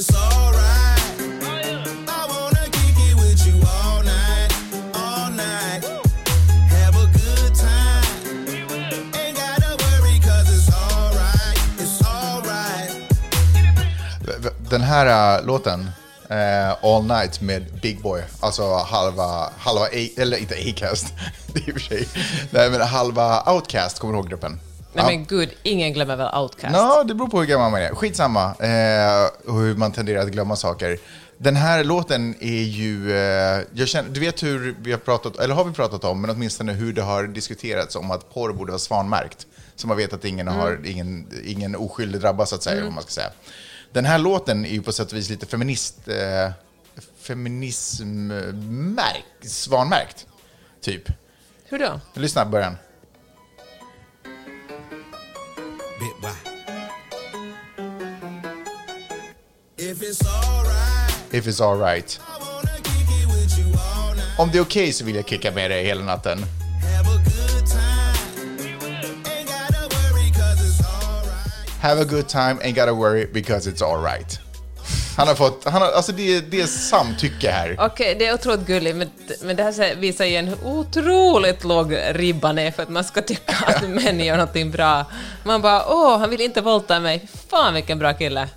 [0.00, 0.98] it's alright,
[14.70, 15.90] Den här äh, låten,
[16.28, 16.36] äh,
[16.82, 21.06] All Night med Big Boy, alltså halva, halva A, eller inte Acast,
[21.46, 22.08] det är i och för sig,
[22.50, 24.60] nej men halva Outcast, kommer du ihåg gruppen?
[24.92, 26.76] Nej men gud, ingen glömmer väl Outcast?
[26.76, 27.94] Ja, det beror på hur gammal man är.
[27.94, 30.98] Skitsamma, eh, hur man tenderar att glömma saker.
[31.38, 35.54] Den här låten är ju, eh, jag känner, du vet hur vi har pratat, eller
[35.54, 38.78] har vi pratat om, men åtminstone hur det har diskuterats om att porr borde vara
[38.78, 39.46] svanmärkt.
[39.76, 43.02] Så man vet att ingen, har, ingen, ingen oskyldig drabbas, så att säga, vad man
[43.02, 43.30] ska säga.
[43.92, 46.50] Den här låten är ju på sätt och vis lite feminist, eh,
[47.20, 50.26] feminismmärkt, svanmärkt,
[50.80, 51.02] typ.
[51.64, 52.00] Hur då?
[52.14, 52.76] Lyssna på början.
[56.00, 56.34] Bit why?
[59.76, 62.18] If it's alright, If it's alright.
[62.26, 64.38] I wanna kick it with you all night.
[64.38, 66.38] Om det är okej så vill jag kicka med dig hela natten.
[66.38, 67.80] Have a good time.
[69.24, 71.80] Ain't gotta worry cause it's alright.
[71.80, 74.38] Have a good time, ain't gotta worry because it's alright.
[75.16, 77.76] Han har fått, han har, alltså det, är- det är samtycke här.
[77.78, 79.10] Okej, det är otroligt gulligt, men,
[79.42, 83.22] men det här visar ju en hur otroligt låg ribban är för att man ska
[83.22, 85.04] tycka att män gör någonting bra.
[85.44, 87.28] Man bara åh, han vill inte våldta mig.
[87.50, 88.48] Fan vilken bra kille.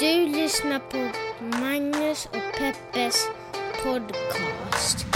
[0.00, 1.08] Du lyssnar på
[1.44, 3.26] Magnus och Peppes
[3.82, 5.06] podcast.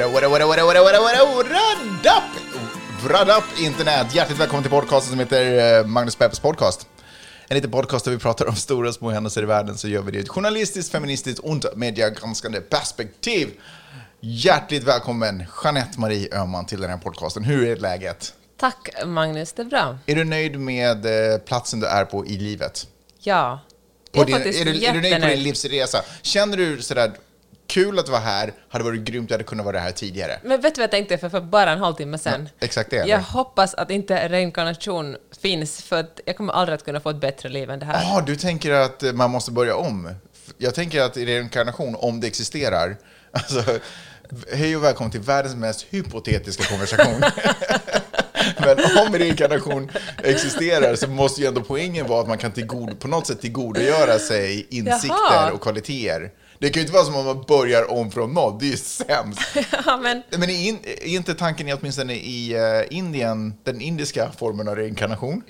[0.00, 0.88] Up, what up, what up, what up?
[3.02, 4.14] What up, internet!
[4.14, 6.86] Hjärtligt välkommen till podcasten som heter eh, Magnus Peppers podcast.
[7.48, 10.02] En liten podcast där vi pratar om stora och små händelser i världen så gör
[10.02, 13.48] vi det i ett journalistiskt, feministiskt och mediegranskande perspektiv.
[14.20, 17.44] Hjärtligt välkommen Jeanette Marie Öhman till den här podcasten.
[17.44, 18.34] Hur är läget?
[18.56, 19.98] Tack Magnus, det är bra.
[20.06, 22.86] Är du nöjd med eh, platsen du är på i livet?
[23.20, 23.60] Ja.
[24.12, 26.02] På din, är är, du, är du nöjd på din livsresa?
[26.22, 27.12] Känner du sådär,
[27.68, 30.40] kul att vara här, hade varit grymt, jag hade kunnat vara här tidigare?
[30.42, 32.48] Men vet du vad jag tänkte för, för bara en halvtimme sen?
[32.60, 32.96] Exakt det.
[32.96, 33.10] eller?
[33.10, 37.20] Jag hoppas att inte reinkarnation finns, för att jag kommer aldrig att kunna få ett
[37.20, 38.02] bättre liv än det här.
[38.02, 40.14] Ja, du tänker att man måste börja om.
[40.58, 42.96] Jag tänker att reinkarnation, om det existerar,
[43.32, 43.64] alltså,
[44.52, 47.20] hej och välkommen till världens mest hypotetiska konversation.
[48.58, 49.90] Men om reinkarnation
[50.22, 54.18] existerar så måste ju ändå poängen vara att man kan tillgod, på något sätt tillgodogöra
[54.18, 55.52] sig insikter Jaha.
[55.52, 56.30] och kvaliteter.
[56.60, 58.76] Det kan ju inte vara som om man börjar om från noll, det är ju
[58.76, 59.40] sämst.
[59.86, 64.32] Ja, men Men är, in, är inte tanken i åtminstone i eh, Indien, den indiska
[64.38, 65.42] formen av reinkarnation,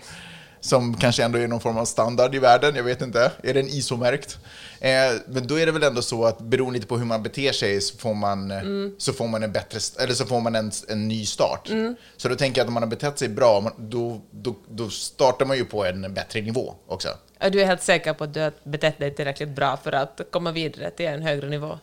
[0.60, 3.66] som kanske ändå är någon form av standard i världen, jag vet inte, är den
[3.68, 4.38] ISO-märkt?
[4.80, 4.90] Eh,
[5.26, 7.80] men då är det väl ändå så att beroende lite på hur man beter sig
[7.80, 8.62] så får man, eh,
[8.98, 11.70] så får man en bättre, eller så får man en, en ny start.
[12.16, 15.46] Så då tänker jag att om man har betett sig bra, då, då, då startar
[15.46, 17.08] man ju på en bättre nivå också.
[17.38, 20.20] ja, du är helt säker på att du har betett dig tillräckligt bra för att
[20.30, 21.78] komma vidare till en högre nivå?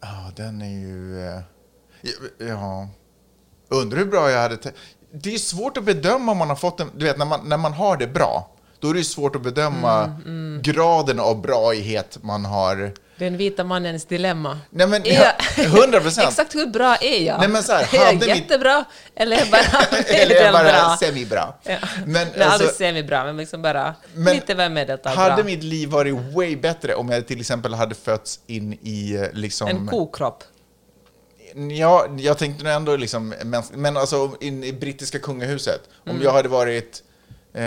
[0.00, 1.20] Ja, den är ju...
[1.26, 1.40] eh,
[2.02, 2.88] ja, Ja.
[3.68, 4.58] Undrar hur bra jag hade...
[5.22, 6.90] Det är svårt att bedöma om man har fått en...
[6.96, 10.04] Du vet, när man, när man har det bra, då är det svårt att bedöma
[10.04, 12.92] Mm, graden av braighet man har.
[13.18, 14.58] Den vita mannens dilemma.
[14.70, 15.32] Nej, men jag-
[15.64, 16.28] 100 procent.
[16.28, 17.38] Exakt hur bra är jag?
[17.40, 19.60] Nej, men så här, är jag mitt- jättebra eller är jag bara
[20.08, 21.54] Eller är jag bara semibra.
[21.62, 21.76] Ja.
[22.06, 25.44] Men, Nej, alltså, aldrig semibra, men liksom bara Men lite väl medeltal hade bra.
[25.44, 29.68] mitt liv varit way bättre om jag till exempel hade fötts in i eh, liksom...
[29.68, 30.44] En kokropp.
[31.70, 36.32] Ja, jag tänkte nog ändå liksom, men, men alltså in i brittiska kungahuset, om jag
[36.32, 37.02] hade varit...
[37.54, 37.62] Eh,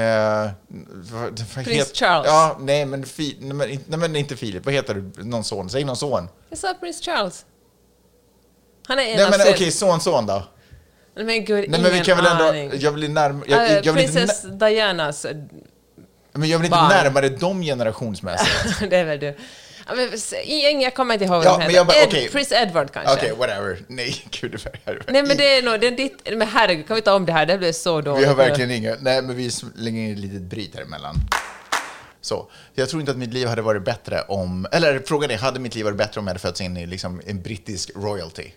[1.12, 2.28] vad, vad Prins het- Charles.
[2.28, 5.24] Ja, nej men, fi, nej, men, inte- nej men inte Filip, vad heter du?
[5.24, 5.70] Någon son?
[5.70, 6.30] Säg någon son.
[6.50, 7.46] Jag sa prins Charles.
[8.88, 10.44] Han är en Nej av men okej, son, son då?
[11.16, 12.72] Nej men gud, Nej men vi kan väl ändå, aning.
[12.80, 15.36] jag vill närmare, jag, Äh, jag Dianas, äh,
[16.34, 16.90] men jag vill inte barn.
[16.90, 18.80] närmare dem generationsmässigt.
[18.90, 19.36] det är väl du.
[19.88, 22.02] Ja, jag kommer inte ihåg Ja, vad de men heter.
[22.02, 22.30] Ed, okej.
[22.30, 23.14] Prins Edward kanske?
[23.14, 23.78] Okej, whatever.
[23.88, 24.66] Nej, gud
[25.08, 27.32] Nej men det är nog, det är ditt, men herregud, kan vi ta om det
[27.32, 27.46] här?
[27.46, 28.24] Det blir så dåligt.
[28.24, 31.16] Vi har verkligen inga, nej men vi slänger in ett litet bryt här emellan.
[32.22, 35.60] Så, jag tror inte att mitt liv hade varit bättre om, eller frågan är, hade
[35.60, 38.52] mitt liv varit bättre om jag hade fötts in i liksom en brittisk royalty?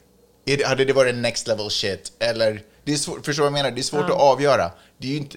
[0.65, 2.13] Hade det varit next level shit?
[2.19, 3.71] Eller, det är svårt, förstår du vad jag menar?
[3.77, 4.71] Det är svårt att avgöra.
[4.99, 5.37] Det är ju inte,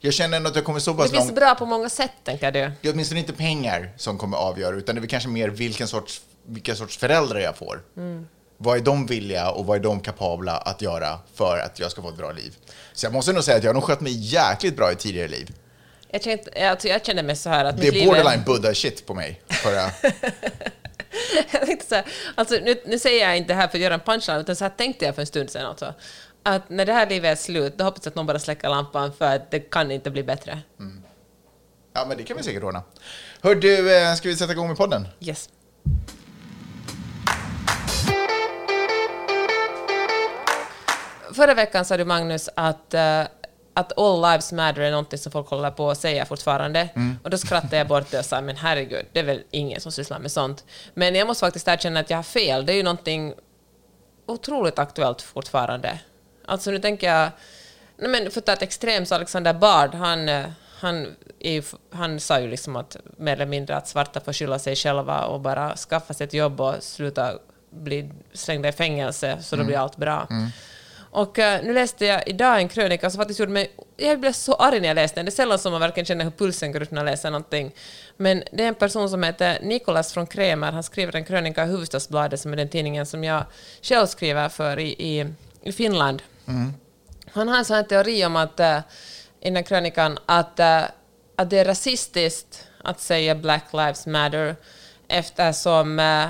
[0.00, 1.34] jag känner ändå att jag kommer så Det pass finns långt.
[1.34, 2.72] bra på många sätt, tänker du.
[2.82, 6.20] Det är åtminstone inte pengar som kommer avgöra, utan det är kanske mer vilken sorts,
[6.46, 7.82] vilka sorts föräldrar jag får.
[8.58, 12.02] vad är de villiga och vad är de kapabla att göra för att jag ska
[12.02, 12.54] få ett bra liv?
[12.92, 15.28] Så jag måste nog säga att jag har nog skött mig jäkligt bra i tidigare
[15.28, 15.54] liv.
[16.10, 19.42] Jag kände, alltså jag kände mig så här att Det är borderline buddha-shit på mig.
[19.48, 19.90] Förra.
[21.52, 22.04] jag tänkte så här,
[22.34, 24.64] alltså nu, nu säger jag inte det här för att göra en punchline, utan så
[24.64, 25.94] här tänkte jag för en stund sedan alltså.
[26.48, 29.12] Att när det här livet är slut, då hoppas jag att någon bara släcker lampan
[29.12, 30.58] för att det kan inte bli bättre.
[31.92, 32.82] Ja, men det kan vi säkert ordna.
[33.40, 35.08] Hör du, eh, ska vi sätta igång med podden?
[35.20, 35.48] Yes.
[41.32, 43.22] Förra veckan sa du, Magnus, att, eh,
[43.74, 46.88] att all lives matter är någonting som folk håller på att säga fortfarande.
[47.22, 49.92] Och då skrattade jag bort det och sa, men herregud, det är väl ingen som
[49.92, 50.64] sysslar med sånt.
[50.94, 52.66] Men jag måste faktiskt erkänna att jag har fel.
[52.66, 53.34] Det är ju någonting
[54.26, 56.00] otroligt aktuellt fortfarande.
[56.46, 57.30] Alltså nu tänker jag,
[57.96, 60.44] nej men för att ta ett extremt så Alexander Bard, han, eh,
[60.78, 64.76] han, är han sa ju liksom att mer eller mindre att svarta får skylla sig
[64.76, 67.32] själva och bara skaffa sig ett jobb och sluta
[67.70, 70.28] bli slängda i fängelse så då blir allt bra.
[71.16, 73.70] Och eh, nu läste jag idag en krönika som faktiskt gjorde mig...
[73.96, 75.24] Jag blev så arg när jag läste den.
[75.24, 77.72] Det är sällan som man verkligen känner hur pulsen går ut när man läser någonting.
[78.16, 80.72] Men det är en person som heter Nikolas från Kremer.
[80.72, 83.44] Han skriver en krönika i Hufvudstadsbladet, som är den tidningen som jag
[83.82, 85.26] själv skriver för i, i,
[85.62, 86.22] i Finland.
[87.30, 88.78] Han har en sån här teori om att, uh,
[89.40, 90.82] i den här krönikan, att, eh,
[91.36, 94.56] att det är rasistiskt att säga Black Lives Matter
[95.08, 96.28] eftersom, uh,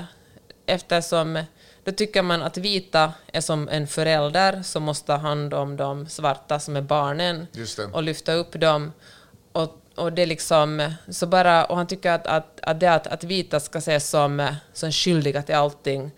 [0.65, 1.43] eftersom
[1.83, 6.07] då tycker man att vita är som en förälder som måste ta hand om de
[6.07, 7.47] svarta som är barnen
[7.93, 8.93] och lyfta upp dem.
[9.51, 13.23] Och, och det liksom, så bara, och han tycker att, att, att det att, att
[13.23, 16.11] vita ska ses som, eh, som skyldiga till allting,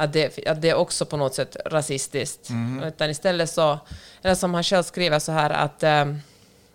[0.00, 2.50] att det, att det är också på något sätt rasistiskt.
[2.84, 3.78] Utan istället så,
[4.22, 6.14] eller som han själv skriver så här att, eh,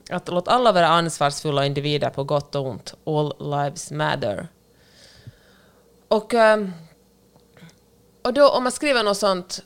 [0.10, 2.94] att låt alla vara ansvarsfulla individer på gott och ont.
[3.06, 4.48] All lives matter.
[6.08, 6.68] Och, eh,
[8.22, 9.64] och då om man skriver något sånt,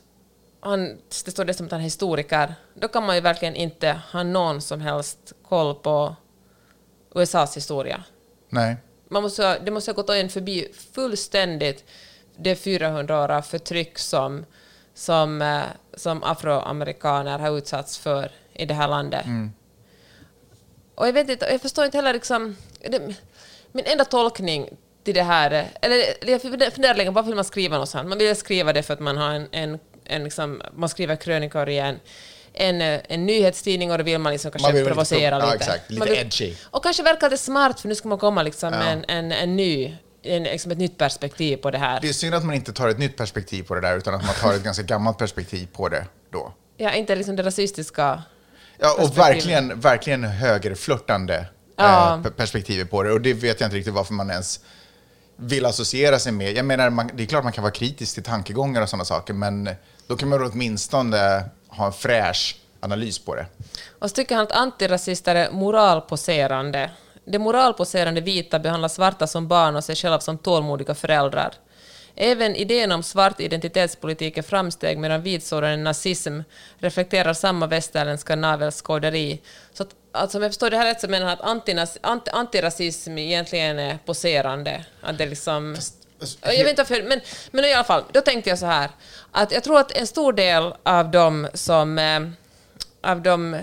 [0.60, 4.22] han, det står dessutom att han är historiker, då kan man ju verkligen inte ha
[4.22, 6.16] någon som helst koll på
[7.14, 8.04] USAs historia.
[8.48, 8.76] Nej.
[9.08, 11.84] Man måste, det måste ha gått en förbi fullständigt
[12.42, 14.44] det 400 år av förtryck som,
[14.94, 15.62] som, eh,
[15.94, 19.24] som afroamerikaner har utsatts för i det här landet.
[20.94, 22.56] Och jag vet inte, jag förstår inte heller liksom...
[22.90, 23.14] Det,
[23.72, 24.68] min enda tolkning
[25.04, 28.08] till det här, eller jag funderar länge, varför vill man skriva något sånt?
[28.08, 31.68] Man vill skriva det för att man har en, en, en liksom, man skriver krönikor
[31.68, 32.00] i en,
[32.52, 35.38] en, eh, en nyhetstidning och då vill man liksom kanske Man vill vara lite provocera
[35.40, 35.64] pro- ja, lite.
[35.64, 36.54] exakt, lite vill- edgy.
[36.70, 38.78] Och kanske verkar det smart, för nu ska man komma liksom Ja.
[38.78, 42.00] med en, en, en ny, en, liksom ett nytt perspektiv på det här.
[42.00, 44.24] Det är synd att man inte tar ett nytt perspektiv på det där, utan att
[44.26, 46.52] man tar ett ganska gammalt perspektiv på det då.
[46.76, 48.22] Ja, inte liksom det rasistiska.
[48.78, 51.46] Ja, och verkligen, verkligen högerflörtande
[51.76, 52.14] Ja.
[52.14, 53.12] eh, pe- perspektivet på det.
[53.12, 54.60] Och det vet jag inte riktigt varför man ens
[55.36, 56.52] vill associera sig med.
[56.56, 59.34] Jag menar, man, det är klart man kan vara kritisk till tankegångar och sådana saker,
[59.34, 59.70] men
[60.06, 63.46] då kan man åtminstone ha en fräsch analys på det.
[63.98, 66.90] Och så tycker han att antirasister är moralposerande.
[67.30, 71.54] De moralposerande vita behandlar svarta som barn och sig själva som tålmodiga föräldrar.
[72.14, 76.40] Även idén om svart identitetspolitik är framsteg medan vitsårande nazism
[76.78, 79.40] reflekterar samma västerländska navelskåderi.
[79.72, 81.98] Så att, alltså, om jag förstår det här rätt så menar han att antinas,
[82.32, 84.84] antirasism egentligen är poserande.
[85.00, 85.76] Att det liksom...
[86.42, 88.90] Jag vet inte varför, men, men i alla fall, då tänkte jag så här,
[89.30, 92.20] att jag tror att en stor del av de som, eh,
[93.10, 93.56] av de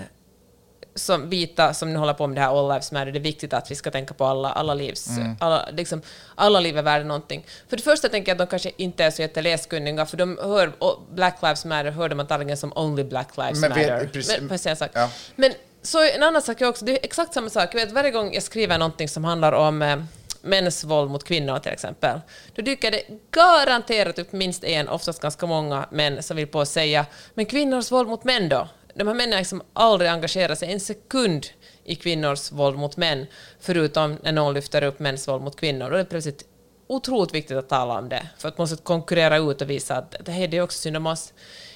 [0.98, 3.52] som vita som nu håller på med det här All Lives Matter, det är viktigt
[3.52, 5.08] att vi ska tänka på alla, alla livs...
[5.40, 6.02] Alla, liksom,
[6.34, 7.46] alla liv är värda någonting.
[7.68, 10.72] För det första tänker jag att de kanske inte är så jätteläskunniga, för de hör
[11.14, 14.06] Black Lives Matter hör de antagligen som Only Black Lives Men vet- Matter.
[14.12, 14.90] precis- Men, sak?
[14.92, 15.10] Ja.
[15.36, 15.52] Men
[15.82, 17.68] så en annan sak är också, det är exakt samma sak.
[17.74, 19.96] Jag vet, varje gång jag skriver någonting som handlar om eh,
[20.42, 22.20] mäns våld mot kvinnor till exempel,
[22.54, 26.68] då dyker det garanterat upp minst en, oftast ganska många män som vill på att
[26.68, 28.68] säga men kvinnors våld mot män då?
[28.98, 31.46] De här männen har liksom aldrig engagerat sig en sekund
[31.84, 33.26] i kvinnors våld mot män,
[33.60, 35.90] förutom när någon lyfter upp mäns våld mot kvinnor.
[35.90, 36.44] Då är det plötsligt
[36.86, 40.16] otroligt viktigt att tala om det, för att man måste konkurrera ut och visa att
[40.24, 41.32] det här är också synd om oss.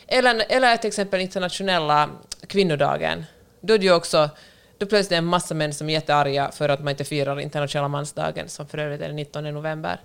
[0.06, 2.10] Eller, eller till exempel internationella
[2.46, 3.24] kvinnodagen.
[3.60, 4.30] Då är det ju också
[4.78, 7.40] då plötsligt är det en massa män som är jättearga för att man inte firar
[7.40, 10.00] internationella mansdagen, som för övrigt är den 19 november.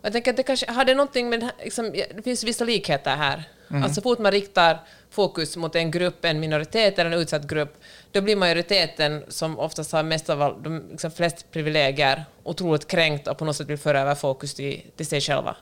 [0.00, 3.16] Och jag tänker att det kanske har det någonting med, liksom, det finns vissa likheter
[3.16, 3.44] här.
[3.70, 7.74] Alltså så fort man riktar fokus mot en grupp, en minoritet eller en utsatt grupp,
[8.12, 13.38] då blir majoriteten, som oftast har mest av de liksom flest privilegier, otroligt kränkt och
[13.38, 15.56] på något sätt vill föra över fokus till, till sig själva.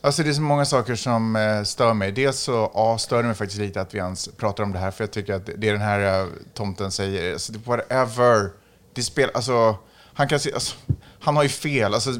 [0.00, 2.12] Alltså det är så många saker som eh, stör mig.
[2.12, 4.90] Dels så ja, stör det mig faktiskt lite att vi ens pratar om det här,
[4.90, 8.50] för jag tycker att det den här eh, tomten säger, alltså, whatever,
[8.94, 9.76] det spelar, alltså,
[10.14, 10.76] han kan se, alltså,
[11.20, 11.94] han har ju fel.
[11.94, 12.10] Alltså,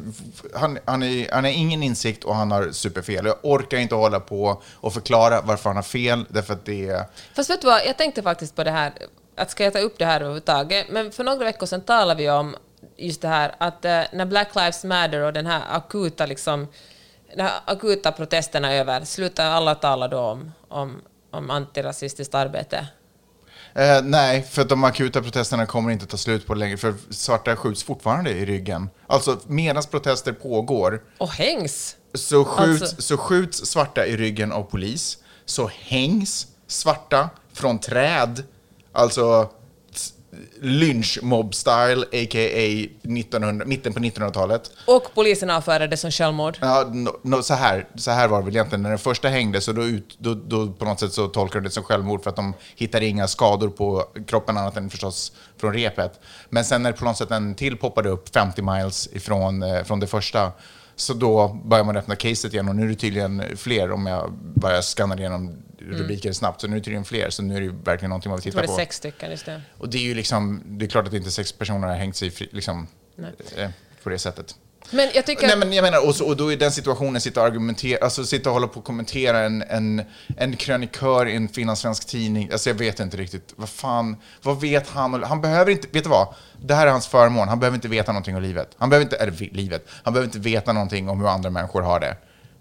[0.54, 3.26] han, han, är, han har ingen insikt och han har superfel.
[3.26, 7.04] Jag orkar inte hålla på och förklara varför han har fel, därför att det är...
[7.36, 8.92] Fast vet du vad, jag tänkte faktiskt på det här,
[9.36, 10.86] att ska jag ta upp det här överhuvudtaget?
[10.90, 12.56] Men för några veckor sedan talade vi om
[12.96, 16.68] just det här att eh, när Black Lives Matter och den här akuta liksom,
[17.36, 22.86] de här akuta protesterna är över, slutar alla tala då om, om, om antirasistiskt arbete?
[23.74, 27.82] Eh, nej, för de akuta protesterna kommer inte ta slut på längre, för svarta skjuts
[27.82, 28.90] fortfarande i ryggen.
[29.06, 31.96] Alltså, medan protester pågår Och hängs!
[32.14, 38.42] så skjuts, Alltså- så skjuts svarta i ryggen av polis, så hängs svarta från träd,
[38.92, 39.50] alltså
[40.60, 42.88] lynchmob-style, a.k.a.
[43.02, 44.70] 1900, mitten på 1900-talet.
[44.86, 46.58] Och polisen avfärdade det som självmord.
[46.60, 48.82] Ja, no, no, så, här, så här var det väl egentligen.
[48.82, 51.68] När den första hängde så då, ut, då, då på något sätt så tolkade de
[51.68, 55.72] det som självmord för att de hittade inga skador på kroppen annat än förstås från
[55.72, 56.20] repet.
[56.48, 60.00] Men sen när på något sätt en till poppade upp 50 miles ifrån eh, från
[60.00, 60.52] det första
[61.00, 64.32] så då börjar man öppna caset igen och nu är det tydligen fler om jag
[64.32, 66.60] bara skannar igenom rubriker snabbt.
[66.60, 68.52] Så nu är det tydligen fler, så nu är det verkligen någonting man vill Jag
[68.52, 68.90] tror titta det är på.
[68.90, 69.62] sex stycken, just det.
[69.78, 72.30] Och det är ju liksom, det är klart att inte sex personer har hängt sig
[72.30, 72.86] fri, liksom,
[73.56, 73.70] eh,
[74.02, 74.54] på det sättet.
[74.90, 75.46] Men jag tycker...
[75.46, 78.24] Nej, men jag menar, och, så, och då i den situationen sitta och argumentera, alltså
[78.24, 80.02] sitta och hålla på och kommentera en, en,
[80.36, 82.48] en krönikör i en finlandssvensk tidning.
[82.52, 85.22] Alltså jag vet inte riktigt, vad fan, vad vet han?
[85.22, 86.34] Han behöver inte, vet du vad?
[86.62, 88.70] Det här är hans förmån, han behöver inte veta någonting om livet.
[88.78, 92.00] Han behöver inte, eller livet, han behöver inte veta någonting om hur andra människor har
[92.00, 92.16] det.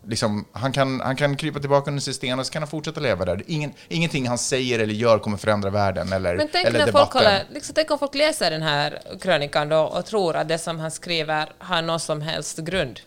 [0.08, 3.00] Liksom, han, kan, han kan krypa tillbaka under sin sten och så kan han fortsätta
[3.00, 3.44] leva där.
[3.48, 7.12] Ingen, ingenting han säger eller gör kommer förändra världen eller, Men tänk eller när folk
[7.14, 7.22] debatten.
[7.26, 10.80] håller, liksom, tänk om folk läser den här krönikan då och tror att det som
[10.80, 13.00] han skriver har någon som helst grund.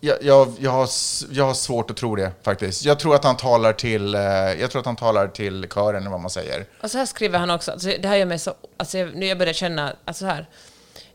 [0.00, 0.88] Jag, jag, jag, har,
[1.30, 2.84] jag har svårt att tro det faktiskt.
[2.84, 4.20] Jag tror att han talar till, eh,
[4.60, 6.64] jag tror att han talar till kören, eller vad man säger.
[6.82, 8.54] Och så här skriver han också, alltså, det här gör mig så...
[8.76, 10.48] Alltså, jag- nu jag börjar känna, alltså här.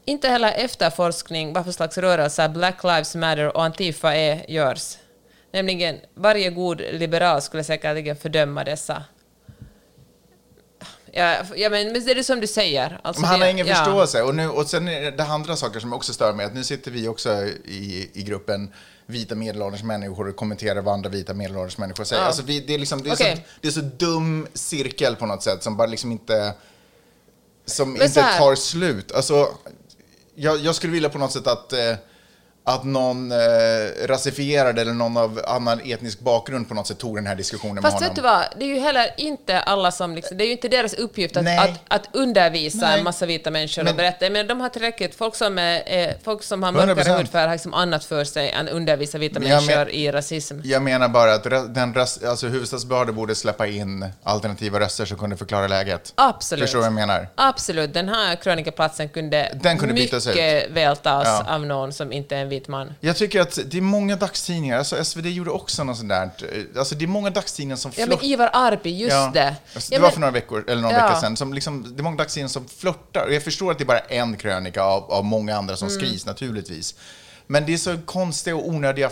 [0.07, 4.97] Inte heller efterforskning vad för slags rörelser Black Lives Matter och Antifa är görs.
[5.51, 9.03] Nämligen, varje god liberal skulle säkerligen fördöma dessa.
[11.11, 12.99] Ja, ja men men det är det som du säger.
[13.03, 13.75] Alltså, Men han det- har ingen ja.
[13.75, 14.21] förståelse.
[14.21, 16.45] Och, nu, och sen är det andra saker som också stör mig.
[16.45, 18.73] Att nu sitter vi också i, i gruppen
[19.05, 22.21] vita medelålders människor och kommenterar vad andra vita medelålders människor säger.
[22.21, 22.27] Ja.
[22.27, 23.35] Alltså vi, det, är liksom, det, är Okej.
[23.35, 26.53] så, det är så dum cirkel på något sätt som bara liksom inte,
[27.65, 29.11] som Men inte tar slut.
[29.11, 29.47] Alltså,
[30.39, 31.95] jag, jag skulle vilja på något sätt att, eh,
[32.67, 33.37] att någon eh,
[34.07, 37.99] rasifierad eller någon av annan etnisk bakgrund på något sätt tog den här diskussionen Fast
[38.01, 38.39] med vet honom.
[38.39, 40.93] du vad, det är ju heller inte alla som liksom, det är ju inte deras
[40.93, 42.97] uppgift att, att, att undervisa Nej.
[42.97, 44.29] en massa vita människor Men- och berätta.
[44.29, 47.17] Men de har tillräckligt, folk som, är, är, folk som har mörkare 100%.
[47.17, 50.59] hudfärg har liksom annat för sig än undervisa vita Men människor men- i rasism.
[50.63, 55.37] Jag menar bara att den ras, alltså Hufvudstadsbladet borde släppa in alternativa röster som kunde
[55.37, 56.13] förklara läget.
[56.15, 56.63] Absolut.
[56.63, 57.27] Förstår du vad jag menar?
[57.35, 61.45] Absolut, den här krönikaplatsen kunde, Den kunde mycket väl tas Ja.
[61.55, 62.93] av någon som inte är en vit man.
[62.99, 66.79] Jag tycker att det är många dagstidningar, alltså SvD gjorde också något sånt där, eh,
[66.79, 69.31] alltså det är många dagstidningar som Ja, flört- men Ivar Arpi, just Ja.
[69.33, 69.55] det.
[69.73, 71.07] Alltså, Ja, det var men- för några veckor, eller någon Ja.
[71.07, 73.25] vecka sedan, som liksom, det är många dagstidningar som flörtar.
[73.25, 75.99] Och jag förstår att det är bara en krönika av, av många andra som Mm.
[75.99, 76.95] skrivs naturligtvis.
[77.47, 79.09] Men det är så konstiga och onödiga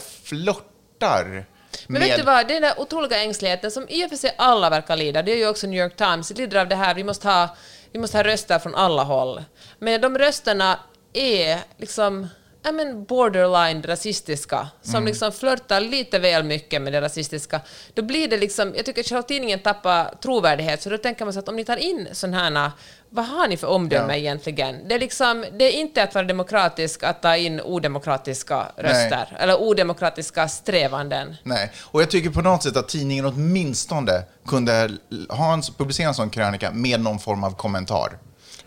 [0.60, 1.46] flörtar.
[1.88, 4.96] Men vet du vad, den där otroliga ängsligheten som i och för sig alla verkar
[4.96, 7.56] lida, det är ju också New York Times, lider av det här, vi måste ha,
[7.92, 9.44] vi måste ha röster från alla håll.
[9.80, 10.80] Men de rösterna
[11.14, 12.28] är liksom
[12.66, 15.06] ja, men borderline rasistiska, som Mm.
[15.08, 17.62] liksom flörtar lite väl mycket med det rasistiska.
[17.94, 21.34] Då blir det liksom, jag tycker att själva tidningen tappar trovärdighet, så då tänker man
[21.34, 22.72] så att om ni tar in sådana här,
[23.10, 24.20] vad har ni för omdöme Ja.
[24.20, 24.88] egentligen?
[24.88, 29.62] Det är liksom, det är inte att vara demokratisk att ta in odemokratiska röster, eller
[29.62, 31.36] odemokratiska strävanden.
[31.44, 34.92] Nej, och jag tycker på något sätt att tidningen åtminstone kunde
[35.30, 38.18] ha en, publicera en sån krönika med någon form av kommentar.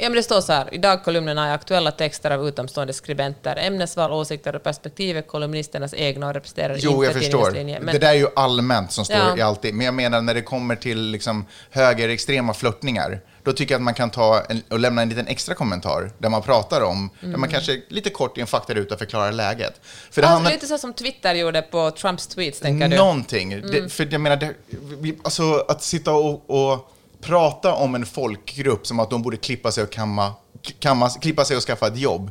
[0.01, 3.57] Ja, men det står så här, i dagkolumnerna är aktuella texter av utomstående skribenter.
[3.57, 7.81] Ämnesval, åsikter och perspektiv är kolumnisternas egna och representerar Jo, inte jag förstår.
[7.81, 9.37] Men, Det där är ju allmänt som står Ja.
[9.37, 9.75] i alltid.
[9.75, 13.95] Men jag menar när det kommer till liksom högerextrema flörtningar, då tycker jag att man
[13.95, 17.41] kan ta en, och lämna en liten extra kommentar där man pratar om, där Mm.
[17.41, 19.81] man kanske lite kort i en faktaruta förklarar läget.
[20.11, 22.97] För det alltså, handlar lite så som Twitter gjorde på Trumps tweets, tänker du?
[22.97, 23.53] någonting.
[23.53, 23.71] Mm.
[23.71, 24.55] Det, för jag menar, det,
[25.01, 29.73] vi, alltså att sitta och, och prata om en folkgrupp som att de borde klippa
[29.73, 30.33] sig och kamma,
[30.81, 32.31] kamma, klippa sig och skaffa ett jobb.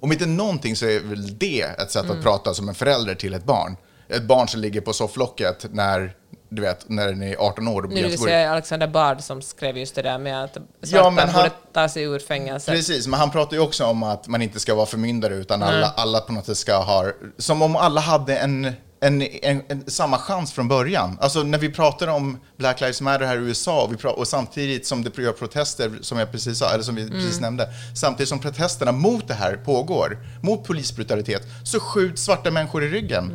[0.00, 2.16] Om inte någonting så är väl det ett sätt Mm.
[2.18, 3.76] att prata som en förälder till ett barn.
[4.08, 6.12] Ett barn som ligger på sofflocket när,
[6.48, 7.82] du vet, när den är 18 år.
[7.82, 11.28] Nu vill säga Alexander Bard som skrev just det där med att svarta Ja, men
[11.28, 12.70] han- borde ta sig ur fängelse.
[12.72, 15.86] Precis, men han pratar ju också om att man inte ska vara förmyndare utan alla,
[15.96, 17.04] alla på något sätt ska ha,
[17.38, 18.72] som om alla hade en,
[19.06, 21.18] en, en, en, samma chans från början.
[21.20, 24.28] Alltså när vi pratar om Black Lives Matter här i USA och, vi pra- och
[24.28, 28.28] samtidigt som det gör protester, som jag precis sa, eller som vi precis nämnde, samtidigt
[28.28, 33.32] som protesterna mot det här pågår, mot polisbrutalitet, så skjuts svarta människor i ryggen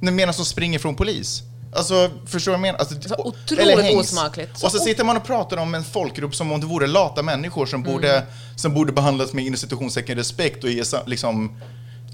[0.00, 1.42] medan de springer från polis.
[1.76, 2.78] Alltså, förstår du vad jag menar?
[2.78, 4.64] Alltså, Så otroligt osmakligt.
[4.64, 7.66] Och så sitter man och pratar om en folkgrupp som om det vore lata människor
[7.66, 8.26] som, borde,
[8.56, 11.56] som borde behandlas med inom citationstecken respekt och ge liksom...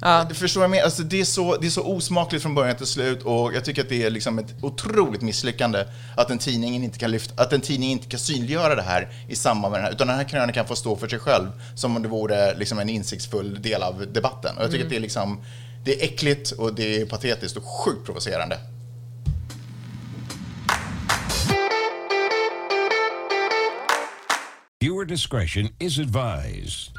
[0.00, 0.26] Ja.
[0.28, 0.84] Du förstår jag menar?
[0.84, 3.82] Alltså, det, är så, det är så osmakligt från början till slut och jag tycker
[3.82, 5.84] att det är liksom ett otroligt misslyckande
[6.16, 9.36] att en tidning inte kan, lyfta, att en tidning inte kan synliggöra det här i
[9.36, 12.02] samband med den här, utan den här krönikan får stå för sig själv som om
[12.02, 14.56] det vore liksom en insiktsfull del av debatten.
[14.56, 15.44] Och jag tycker att det är liksom,
[15.84, 18.58] det är äckligt och det är patetiskt och sjukt provocerande.
[24.80, 26.92] Viewer discretion is advised.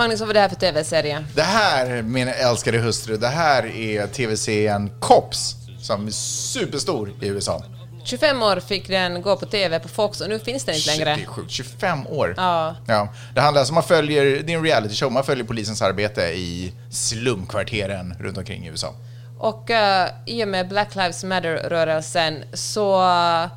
[0.00, 1.24] Magnus, vad var det här för tv-serie?
[1.34, 7.62] Det här, min älskade hustru, det här är tv-serien Cops som är superstor i USA.
[8.04, 10.98] 25 år fick den gå på tv på Fox och nu finns den inte Shit,
[10.98, 11.16] längre.
[11.16, 11.50] det är sjukt.
[11.50, 12.34] 25 år.
[12.36, 12.76] Ja.
[12.86, 13.08] ja.
[13.34, 16.72] Det handlar alltså, man följer, det är en reality show, man följer polisens arbete i
[16.90, 18.94] slumkvarteren runt omkring i USA.
[19.38, 23.48] Och eh, i och med Black Lives Matter-rörelsen så eh,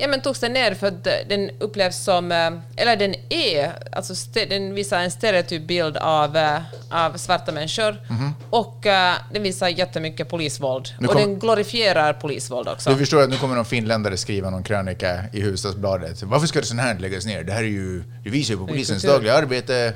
[0.00, 4.14] ja, men togs den ner för att den upplevs som, eh, eller den är, alltså
[4.48, 6.58] den visar en stereotyp bild av, eh,
[6.90, 7.96] av svarta människor
[8.50, 10.88] och eh, den visar jättemycket polisvåld.
[10.98, 12.90] Nu och kom- den glorifierar polisvåld också.
[12.90, 16.22] Du förstår att nu kommer någon finländare skriva någon krönika i Hufvudstadsbladet.
[16.22, 17.44] Varför ska det sån här läggas ner?
[17.44, 19.92] Det här är ju, det visar ju på polisens dagliga arbete.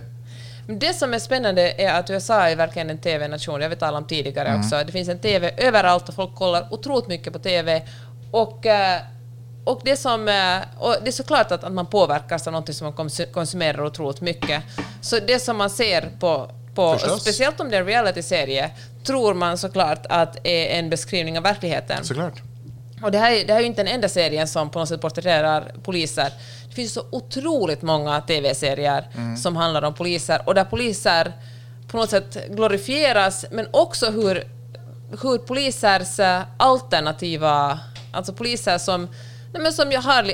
[0.66, 4.06] Det som är spännande är att USA är verkligen en TV-nation, jag vet alla om
[4.06, 4.60] tidigare Mm.
[4.60, 4.82] också.
[4.86, 7.82] Det finns en TV överallt och folk kollar otroligt mycket på TV.
[8.30, 8.66] Och,
[9.64, 12.84] och, det, som, eh, och det är såklart att, att man påverkas av något som
[12.84, 14.62] man kons- konsumerar otroligt mycket.
[15.00, 18.70] Så det som man ser på, på speciellt om det är en reality-serie,
[19.04, 22.04] tror man såklart att är en beskrivning av verkligheten.
[22.04, 22.42] Såklart.
[23.02, 24.88] Och det här, är- det här är ju inte den enda serien som på något
[24.88, 26.32] sätt porträtterar poliser.
[26.68, 31.32] Det finns så otroligt många TV-serier som handlar om poliser och där poliser
[31.88, 34.44] på något sätt glorifieras, men också hur,
[35.22, 37.78] hur polisers eh, alternativa,
[38.12, 39.08] alltså poliser som,
[39.54, 40.32] nej men som jag har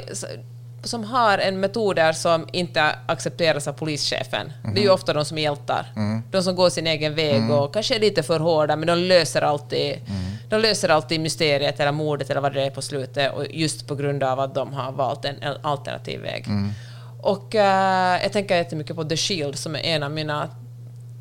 [0.82, 4.52] som har en metoder som inte accepteras av polischefen.
[4.74, 5.92] Det är ju ofta de som är hjältar.
[6.30, 9.42] De som går sin egen väg och kanske är lite för hårda, men de löser
[9.42, 10.00] alltid,
[10.48, 13.94] de löser alltid mysteriet eller mordet eller vad det är på slutet, och just på
[13.94, 16.46] grund av att de har valt en en alternativ väg.
[17.22, 20.48] Och eh, jag tänker jättemycket på The Shield som är en av mina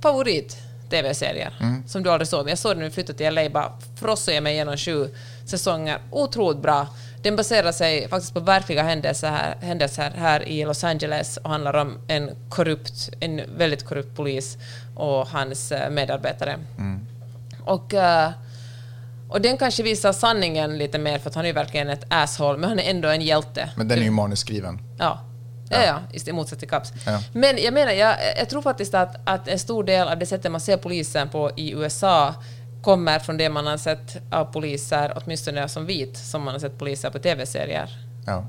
[0.02, 1.54] favorit-tv-serier
[1.88, 2.40] som du aldrig såg.
[2.40, 5.10] Men jag såg den när vi flyttade till LA, bara frossade jag mig igenom sju
[5.46, 5.98] säsonger.
[6.12, 6.88] Otroligt bra.
[7.22, 11.74] Den baserar sig faktiskt på verkliga händelser här, händelser här i Los Angeles och handlar
[11.74, 14.58] om en korrupt, en väldigt korrupt polis
[14.96, 16.58] och hans eh, medarbetare.
[17.66, 18.32] Och, eh,
[19.30, 22.58] och den kanske visar sanningen lite mer, för att han är ju verkligen ett asshole,
[22.58, 23.70] men han är ändå en hjälte.
[23.76, 24.80] Men den är ju manusskriven.
[25.00, 25.20] Ja.
[25.72, 26.94] Ja, ja, i motsats till Caps.
[27.06, 27.22] Ja.
[27.34, 30.52] Men jag menar, jag, jag tror faktiskt att, att en stor del av det sättet
[30.52, 32.36] man ser polisen på i USA
[32.82, 36.78] kommer från det man har sett av poliser, åtminstone som vit, som man har sett
[36.78, 37.90] poliser på tv-serier.
[38.26, 38.46] Ja.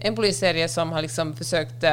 [0.00, 1.84] En polisserie som har liksom försökt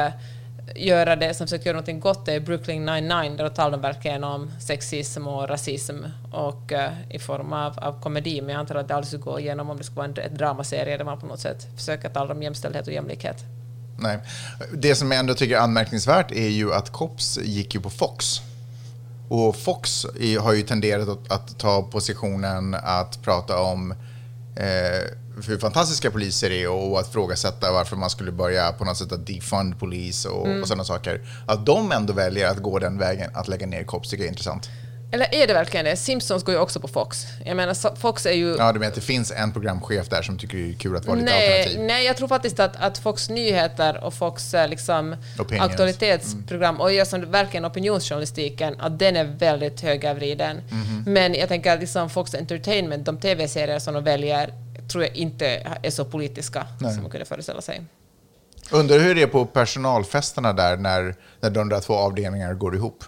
[0.74, 4.50] göra det, som försökt göra någonting gott är Brooklyn 99, där talar de verkligen om
[4.60, 5.96] sexism och rasism
[6.32, 9.40] och eh, i form av, av komedi, men jag antar att det aldrig skulle gå
[9.40, 12.34] igenom om det skulle vara en ett dramaserie där man på något sätt försöker tala
[12.34, 13.36] om jämställdhet och jämlikhet.
[13.98, 14.18] Nej.
[14.72, 18.40] Det som jag ändå tycker är anmärkningsvärt är ju att Cops gick ju på Fox.
[19.28, 20.06] Och Fox
[20.40, 23.90] har ju tenderat att, att ta positionen att prata om
[24.56, 29.12] eh, hur fantastiska poliser är och att frågasätta varför man skulle börja på något sätt
[29.12, 31.20] att defund polis och, och sådana saker.
[31.46, 34.32] Att de ändå väljer att gå den vägen, att lägga ner Cops, tycker jag är
[34.32, 34.70] intressant.
[35.14, 35.96] Eller är det verkligen det?
[35.96, 37.18] Simpsons går ju också på Fox.
[37.44, 38.56] Jag menar, Fox är ju...
[38.58, 41.04] Ja, du menar att det finns en programchef där som tycker det är kul att
[41.04, 41.86] vara lite Nej, alternativ?
[41.86, 45.70] nej, jag tror faktiskt att, att Fox Nyheter och Fox eh, liksom, Opinions.
[45.70, 50.56] aktualitetsprogram och som verkligen opinionsjournalistiken, att den är väldigt högervriden.
[50.56, 51.04] Mhm.
[51.06, 54.52] Men jag tänker att liksom Fox Entertainment, de tv-serier som de väljer,
[54.92, 55.46] tror jag inte
[55.82, 56.92] är så politiska Nej.
[56.92, 57.82] som man kunde föreställa sig.
[58.70, 63.04] Undrar hur det är på personalfesterna där när, när de där två avdelningarna går ihop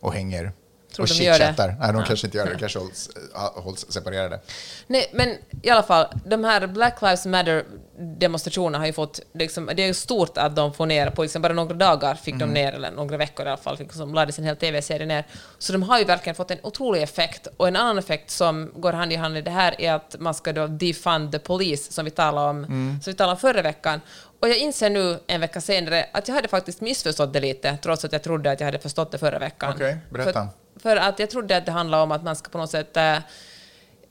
[0.00, 0.52] och hänger.
[0.94, 1.54] Tror och de gör det.
[1.58, 2.04] Nej, de Ja.
[2.06, 2.52] kanske inte gör det.
[2.52, 4.40] De kanske hålls, äh, hålls separerade.
[4.86, 5.28] Nej, men
[5.62, 9.20] i alla fall, de här Black Lives Matter-demonstrationerna har ju fått...
[9.34, 12.34] Liksom, det är ju stort att de får ner, på liksom bara några dagar fick
[12.34, 12.48] Mm.
[12.48, 15.24] de ner, eller några veckor i alla fall, fick, som lades en hel TV-serie ner.
[15.58, 17.46] Så de har ju verkligen fått en otrolig effekt.
[17.56, 20.34] Och en annan effekt som går hand i hand i det här är att man
[20.34, 23.00] ska då defund the police, som vi talade om, Mm.
[23.02, 24.00] som vi talade om förra veckan.
[24.40, 28.04] Och jag inser nu, en vecka senare, att jag hade faktiskt missförstått det lite, trots
[28.04, 29.72] att jag trodde att jag hade förstått det förra veckan.
[29.74, 30.32] Okej, berätta.
[30.32, 30.48] För,
[30.82, 33.18] för att jag trodde att det handlade om att man ska på något sätt eh,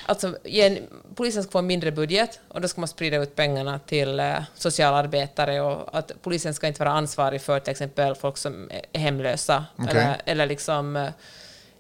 [0.06, 0.78] Alltså, en,
[1.16, 4.36] polisen ska få en mindre budget och då ska man sprida ut pengarna till eh,
[4.56, 9.66] socialarbetare och att polisen ska inte vara ansvarig för till exempel folk som är hemlösa
[9.78, 9.90] Okej.
[9.92, 11.10] eller, eller liksom eh,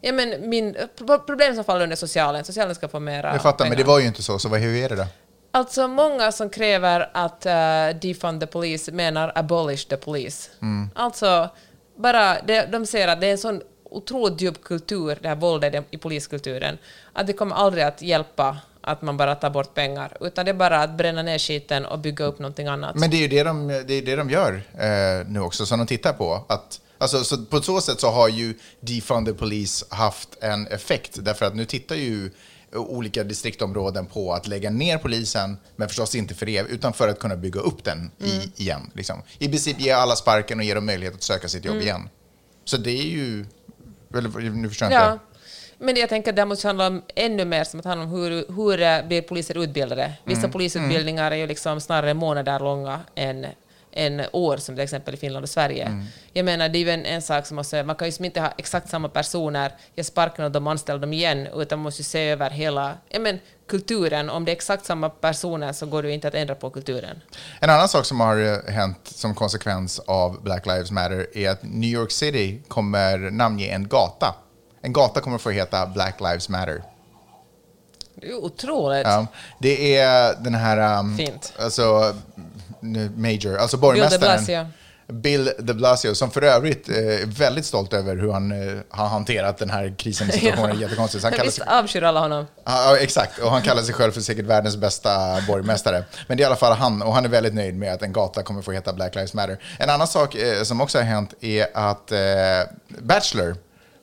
[0.02, 3.65] Ja, men min, pro- problem som faller under socialen, socialen ska få mera Jag fattar,
[3.65, 3.84] men pengar.
[3.84, 4.39] det var ju inte så.
[4.39, 5.06] Så vad, hur är det då?
[5.52, 10.50] Alltså många som kräver att uh, defund the police menar abolish the police.
[10.62, 10.89] Mm.
[10.95, 11.50] Alltså,
[11.97, 13.62] bara det, de ser att det är en sån
[13.97, 16.77] otroligt djup kultur, det här våldet i poliskulturen,
[17.13, 20.53] att det kommer aldrig att hjälpa att man bara tar bort pengar, utan det är
[20.53, 22.95] bara att bränna ner skiten och bygga upp någonting annat.
[22.95, 25.79] Men det är ju det de, det är det de gör eh, nu också, som
[25.79, 26.45] de tittar på.
[26.49, 31.17] Att, alltså, så på så sätt så har ju Defund the Police haft en effekt,
[31.21, 32.31] därför att nu tittar ju
[32.75, 37.19] olika distriktområden på att lägga ner polisen, men förstås inte för det, utan för att
[37.19, 38.91] kunna bygga upp den i, igen.
[38.93, 39.21] Liksom.
[39.39, 42.10] I princip ge alla sparken och ge dem möjlighet att söka sitt jobb igen.
[42.65, 43.45] Så det är ju...
[44.13, 45.12] Eller, nu förstår jag Ja.
[45.13, 45.24] inte.
[45.80, 48.30] Men jag tänker att det måste handla om ännu mer som att handla om hur,
[48.56, 50.13] hur blir poliser utbildade.
[50.24, 50.52] Vissa Mm.
[50.52, 53.46] polisutbildningar är ju liksom snarare månader långa än,
[53.97, 55.86] än år, som till exempel i Finland och Sverige.
[55.86, 56.05] Mm.
[56.33, 57.83] Jag menar, det är ju en, en sak som måste...
[57.83, 61.47] Man kan ju inte ha exakt samma personer, ge sparken och de anställer dem igen,
[61.55, 64.29] utan man måste ju se över hela ja, men, kulturen.
[64.29, 67.21] Om det är exakt samma personer så går det ju inte att ändra på kulturen.
[67.60, 71.63] En annan sak som har eh, hänt som konsekvens av Black Lives Matter är att
[71.63, 74.36] New York City kommer namnge en gata.
[74.81, 76.83] En gata kommer få heta Black Lives Matter.
[78.21, 79.07] Det är otroligt.
[79.07, 79.27] Ja,
[79.60, 80.99] det är den här...
[80.99, 81.53] Um, Fint.
[81.60, 82.15] Alltså,
[83.15, 84.67] Major, alltså Bill de borgmästaren.
[85.08, 89.08] Bill de Blasio, som för övrigt eh, är väldigt stolt över hur han eh, har
[89.08, 90.80] hanterat den här krisen situationen.
[90.80, 91.21] Jättekonstigt.
[91.21, 92.45] Så Han kallar Visst sig, avskyr alla honom.
[92.65, 93.39] Ja, ja, exakt.
[93.39, 96.04] Och han kallar sig själv för säkert världens bästa borgmästare.
[96.28, 98.13] Men det är i alla fall han, och han är väldigt nöjd med att en
[98.13, 99.60] gata kommer få heta Black Lives Matter.
[99.80, 102.19] En annan sak eh, som också har hänt är att eh,
[103.00, 103.56] Bachelor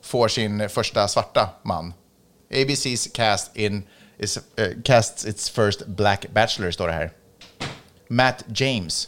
[0.03, 1.93] får sin första svarta man.
[2.53, 3.83] ABC's cast in
[4.17, 7.11] is, eh, casts its first black bachelor, står det här.
[8.07, 9.07] Matt James.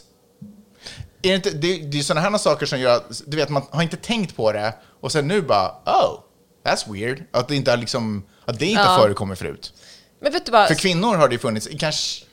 [1.22, 3.62] Är det, inte, det, det är sådana här saker som gör att, du vet, man
[3.70, 6.20] har inte tänkt på det och sen nu bara, oh,
[6.64, 7.24] that's weird.
[7.32, 8.98] Att det inte har liksom, att det inte Ja.
[9.02, 9.72] förekommer förut.
[10.20, 10.68] Men vet du vad?
[10.68, 12.24] För kvinnor har det funnits, kanske,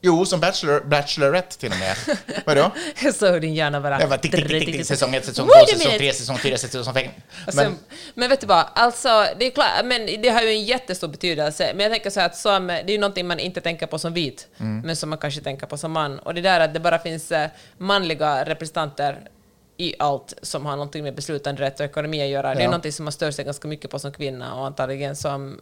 [0.00, 1.96] jo, som bachelor, bachelorette till och med.
[2.46, 2.70] Vadå?
[3.02, 4.00] Jag såg din hjärna bara...
[4.00, 5.98] Jag bara tick, tick, tick, tick, säsong 1, säsong Wait 2, a säsong minute.
[5.98, 7.06] 3, säsong 4, säsong 5.
[7.46, 7.78] Men, Men,
[8.14, 11.70] men vet du vad, alltså, det är klart, men det har ju en jättestor betydelse.
[11.74, 13.98] Men jag tänker så här att som, det är ju någonting man inte tänker på
[13.98, 14.80] som vit, Mm.
[14.86, 16.18] men som man kanske tänker på som man.
[16.18, 19.18] Och det där att det bara finns eh, manliga representanter
[19.78, 22.54] i allt som har någonting med beslutanderätt och ekonomi att göra.
[22.54, 22.68] Det är Ja.
[22.68, 25.60] någonting som man stör sig ganska mycket på som kvinna och antagligen som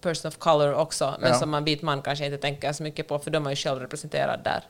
[0.00, 1.38] person of color också, men Ja.
[1.38, 3.80] som man vit man kanske inte tänker så mycket på, för de är ju själv
[3.80, 4.62] representerade där.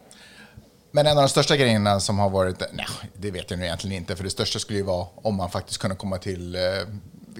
[0.93, 3.97] men en av de största grejerna som har varit, nej, det vet jag nu egentligen
[3.97, 6.61] inte, för det största skulle ju vara om man faktiskt kunde komma till, eh,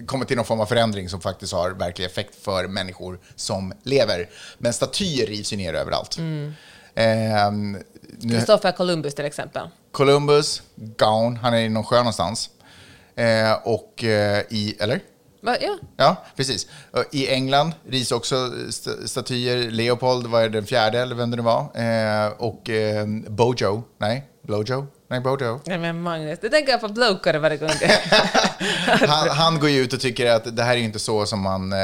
[0.05, 4.29] komma till någon form av förändring som faktiskt har verklig effekt för människor som lever.
[4.57, 6.17] Men statyer rivs ju ner överallt.
[6.17, 6.53] Mm.
[6.95, 7.71] Ehm,
[8.19, 9.67] nu, Christopher Columbus till exempel.
[9.91, 12.49] Columbus, Gone, han är i någon sjö någonstans.
[13.15, 14.99] Eh, och eh, i, eller?
[15.43, 15.57] Va?
[15.61, 15.77] Ja.
[15.97, 16.67] Ja, precis.
[17.11, 18.35] I England rivs också
[18.69, 19.71] st- statyer.
[19.71, 21.59] Leopold var den fjärde, eller vem det nu var.
[21.61, 25.59] Eh, och eh, Bojo, nej, Blojo, nej, Bojo.
[25.65, 27.69] Nej men Magnus, det tänker jag på blokare varje gång.
[29.07, 31.39] Han, han går ju ut och tycker att det här är ju inte så som
[31.39, 31.73] man...
[31.73, 31.79] Eh,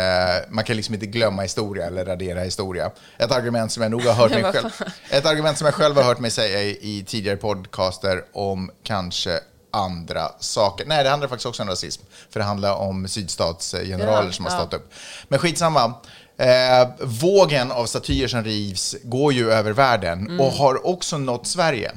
[0.50, 2.91] man kan liksom inte glömma historia eller radera historia.
[3.17, 4.70] Ett argument som jag nog har hört mig själv...
[5.10, 9.39] Ett argument som jag själv har hört mig säga i, i tidigare podcaster om kanske
[9.71, 10.86] andra saker.
[10.86, 12.03] Nej, det handlar faktiskt också om rasism.
[12.30, 14.60] För det handlar om sydstatsgeneraler Ja, som har ja.
[14.60, 14.93] stått upp.
[15.27, 15.93] Men skitsamma.
[16.38, 20.39] Eh, vågen av statyer som rivs går ju över världen Mm.
[20.39, 21.91] och har också nått Sverige.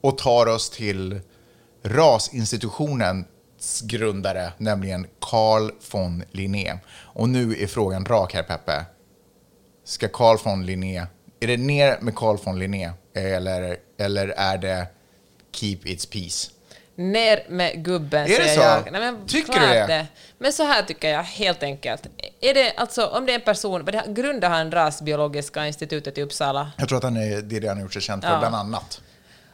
[0.00, 1.20] Och tar oss till
[1.84, 6.78] rasinstitutionens grundare, nämligen Carl von Linné.
[6.98, 8.84] Och nu är frågan rak här, Peppe.
[9.84, 11.06] Ska Carl von Linné,
[11.40, 14.86] är det ner med Carl von Linné eller, eller är det
[15.52, 16.50] keep its peace?
[16.98, 18.92] Ner med gubben, Är det säger jag.
[18.92, 20.06] Nej, men Tycker du det?
[20.38, 22.02] Men så här tycker jag helt enkelt.
[22.40, 26.72] Är det, alltså, om det är en person, det, grundar han Rasbiologiska institutet i Uppsala?
[26.76, 28.38] Jag tror att han är, det är det han har gjort sig känd för, Ja.
[28.38, 29.00] bland annat.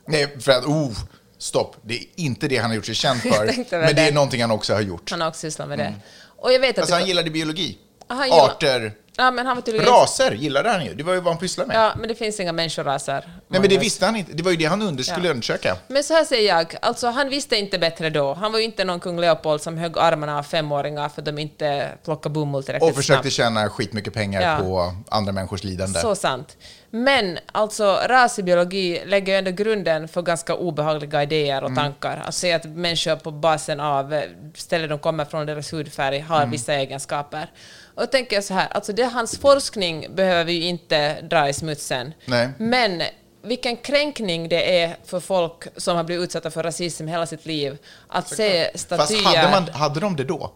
[0.07, 0.92] Nej, för att, oh,
[1.38, 4.14] stopp, det är inte det han har gjort sig känd för, men det är det.
[4.14, 5.11] någonting han också har gjort.
[5.11, 5.94] Han har också sysslat med det.
[6.26, 6.78] Och jag vet att...
[6.78, 7.78] Alltså det- han gillade biologi.
[8.07, 9.87] Ah, gillar- Arter, Ja, men han var tydligen...
[9.88, 10.94] raser gillade han ju.
[10.94, 11.77] Det var ju vad han pysslade med.
[11.77, 13.24] Ja, men det finns inga människoraser.
[13.48, 14.33] Nej, men det visste han inte.
[14.33, 15.31] Det var ju det han under skulle Ja.
[15.31, 15.77] undersöka.
[15.88, 18.35] Men så här säger jag, alltså han visste inte bättre då.
[18.35, 21.38] Han var ju inte någon kung Leopold som högg armarna av femåringar för att de
[21.38, 23.35] inte plockade bomull tillräckligt Och försökte snabbt.
[23.55, 24.59] tjäna skitmycket pengar Ja.
[24.59, 26.00] på andra människors lidande.
[26.00, 26.57] Så sant.
[26.90, 31.72] Men alltså rasig biologi lägger ju ändå grunden för ganska obehagliga idéer Mm.
[31.72, 32.22] och tankar.
[32.27, 34.22] Att säga att människor på basen av eh,
[34.55, 36.50] stället de kommer från, deras hudfärg, har Mm.
[36.50, 37.50] vissa egenskaper.
[37.94, 41.48] Och då tänker jag så här, alltså det, hans forskning behöver vi ju inte dra
[41.48, 42.14] i smutsen.
[42.24, 42.48] Nej.
[42.59, 43.02] Men
[43.42, 47.78] vilken kränkning det är för folk som har blivit utsatta för rasism hela sitt liv
[48.09, 48.98] att se statyer...
[48.98, 50.52] Fast hade, man, hade de det då?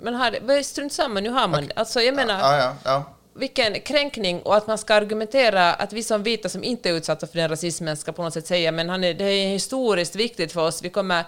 [0.00, 1.72] Men strunt samma, nu har man det.
[1.76, 3.04] Alltså jag menar, Ja, ja, ja.
[3.34, 7.26] vilken kränkning och att man ska argumentera att vi som vita som inte är utsatta
[7.26, 10.52] för den rasismen ska på något sätt säga men han är, det är historiskt viktigt
[10.52, 10.82] för oss.
[10.82, 11.24] Vi, kommer,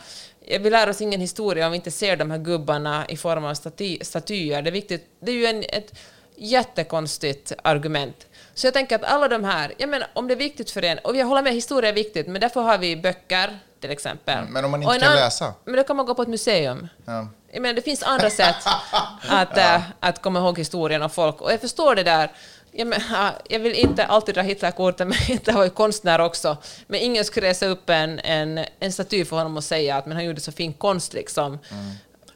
[0.47, 3.55] vi lär oss ingen historia om vi inte ser de här gubbarna i form av
[3.55, 4.63] staty, statyer.
[4.63, 5.99] Det är, viktigt, det är ju en, ett
[6.37, 8.27] jättekonstigt argument.
[8.55, 10.99] Så jag tänker att alla de här, jag menar om det är viktigt för en,
[10.99, 14.45] och jag håller med, historia är viktigt, men därför har vi böcker till exempel.
[14.49, 15.55] Men om man inte Och kan läsa?
[15.65, 16.89] Men då kan man gå på ett museum.
[17.05, 17.29] Ja.
[17.53, 18.57] Jag menar, det finns andra sätt
[19.29, 21.41] att, äh, att komma ihåg historien om folk.
[21.41, 22.31] Och jag förstår det där.
[22.79, 26.57] Jag, menar, jag vill inte alltid dra Hitlerkorten, men Hitler var ju konstnär också.
[26.87, 30.17] Men ingen skulle resa upp en, en, en staty för honom och säga att men
[30.17, 31.59] han gjorde så fin konst liksom.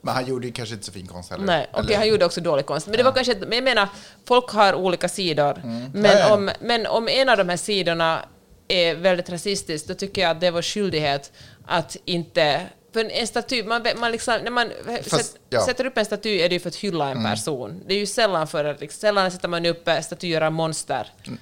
[0.03, 1.45] Men han gjorde ju kanske inte så fin konst heller.
[1.45, 2.87] Nej, okej, Eller- han gjorde också dålig konst.
[2.87, 3.89] Men det var kanske, men jag menar,
[4.27, 5.61] folk har olika sidor.
[5.65, 6.35] Men, Ja, ja.
[6.35, 8.25] om, men om en av de här sidorna
[8.69, 11.33] är väldigt rasistisk, då tycker jag att det är vår skyldighet
[11.67, 12.67] att inte...
[12.93, 14.71] För en staty, man, man liksom, när man
[15.11, 15.59] Fast, ja.
[15.59, 15.67] Mm.
[15.67, 17.83] sätter upp en staty är det ju för att hylla en person.
[17.87, 21.13] Det är ju sällan för att, liksom, sällan sätter man upp eh, statyer av monster.
[21.27, 21.39] Mm.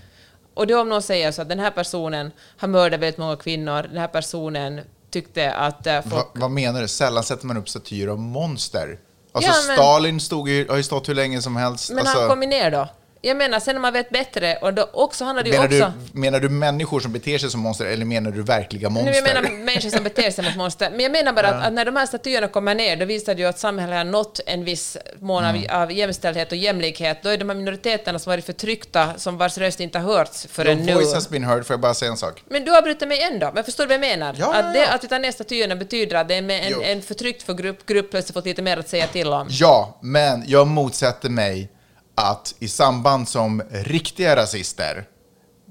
[0.54, 3.82] Och då om någon säger så att den här personen har mördat väldigt många kvinnor,
[3.82, 4.80] den här personen
[5.10, 6.14] tyckte att eh, folk...
[6.14, 6.88] Va, vad menar du?
[6.88, 8.98] Sällan sätter man upp statyer av monster.
[9.32, 11.90] Alltså Ja, men- Stalin stod ju, har ju stått hur länge som helst.
[11.90, 12.88] Men alltså, han kom ju ner då.
[13.20, 15.92] Jag menar, sen när man vet bättre, och då också handlar det ju menar, också...
[16.12, 19.10] du, menar du människor som beter sig som monster eller menar du verkliga monster?
[19.10, 20.90] Nu, jag menar människor som beter sig mot monster.
[20.90, 23.40] Men jag menar bara att, att när de här statyerna kommer ner, då visar det
[23.42, 25.82] ju att samhället har nått en viss mån av, Mm.
[25.82, 27.22] av jämställdhet och jämlikhet.
[27.22, 30.78] Då är de här minoriteterna som varit förtryckta, som vars röst inte har hörts förrän
[30.78, 30.94] nu.
[30.94, 32.42] voice has been heard, får jag bara säga en sak?
[32.48, 33.50] Men du har brutit mig ändå.
[33.54, 34.34] Men förstår du vad jag menar?
[34.38, 34.92] Ja, ja, Att, det, ja.
[34.94, 36.80] att vi tar ner statyerna betyder att det är Jo.
[36.82, 39.46] en, en förtryckt för grupp, grupp plötsligt fått lite mer att säga till om.
[39.50, 41.70] Ja, men jag motsätter mig
[42.18, 45.04] att i samband som riktiga rasister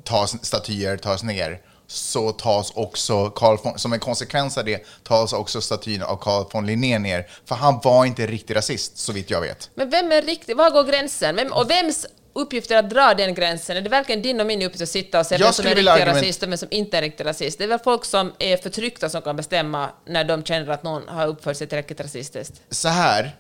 [0.04, 5.34] tas, statyer tas ner så tas också, Carl von, som en konsekvens av det, tas
[5.34, 7.28] också statyn av Carl von Linné ner.
[7.46, 9.70] För han var inte riktig rasist, så vitt jag vet.
[9.76, 11.36] Men vem är riktigt, var går gränsen?
[11.36, 13.78] Vem, och vems uppgift är att dra den gränsen?
[13.78, 15.88] Är det verkligen din och min uppgift att sitta och Jag vem som är riktig
[15.90, 17.58] argument- rasist och vem som inte är riktig rasist?
[17.58, 21.08] Det är väl folk som är förtryckta som kan bestämma när de känner att någon
[21.08, 22.62] har uppfört sig tillräckligt rasistiskt.
[22.70, 23.36] Så här,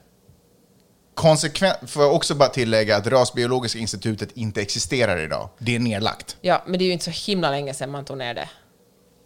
[1.18, 5.50] konsekvent, får jag också bara tillägga att Rasbiologiska institutet inte existerar idag.
[5.60, 6.38] Det är nedlagt.
[6.42, 8.50] Ja, men det är ju inte så himla länge sedan man tog ner det.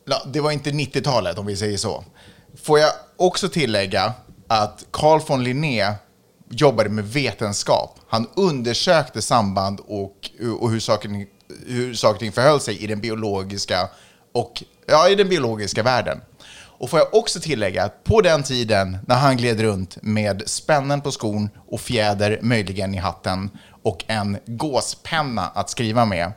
[0.06, 2.04] Ja, det var inte 90-talet om vi säger så.
[2.64, 4.14] Får jag också tillägga
[4.48, 5.94] att Carl von Linné
[6.50, 8.00] jobbade med vetenskap.
[8.08, 11.26] Han undersökte samband och, och hur, saker,
[11.68, 13.90] hur saker och ting förhöll sig i den biologiska
[14.34, 16.22] och ja, i den biologiska världen.
[16.82, 21.02] Och får jag också tillägga att på den tiden när han gled runt med spännen
[21.02, 23.50] på skon och fjäder möjligen i hatten
[23.84, 26.32] och en gåspenna att skriva med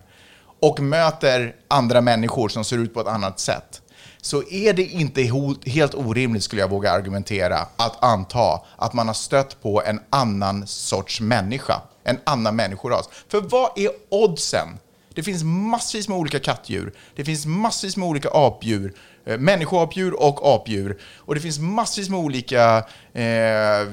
[0.61, 3.83] och möter andra människor som ser ut på ett annat sätt
[4.20, 5.22] så är det inte
[5.66, 10.66] helt orimligt, skulle jag våga argumentera, att anta att man har stött på en annan
[10.66, 13.09] sorts människa, en annan människoras.
[13.28, 14.68] För vad är oddsen?
[15.14, 20.98] Det finns massvis med olika kattdjur, det finns massvis med olika apdjur, människoapdjur och apdjur,
[21.18, 22.76] och det finns massvis med olika
[23.12, 23.88] eh,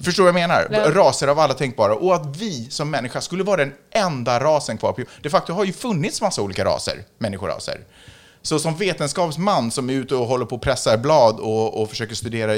[0.00, 0.68] Förstår du vad jag menar?
[0.70, 0.90] Ja.
[0.90, 1.94] Raser av alla tänkbara.
[1.94, 4.92] Och att vi som människa skulle vara den enda rasen kvar.
[4.92, 7.80] på- De facto har ju funnits massa olika raser, människoraser.
[8.42, 12.14] Så som vetenskapsman som är ute och håller på och pressar blad och, och försöker
[12.14, 12.52] studera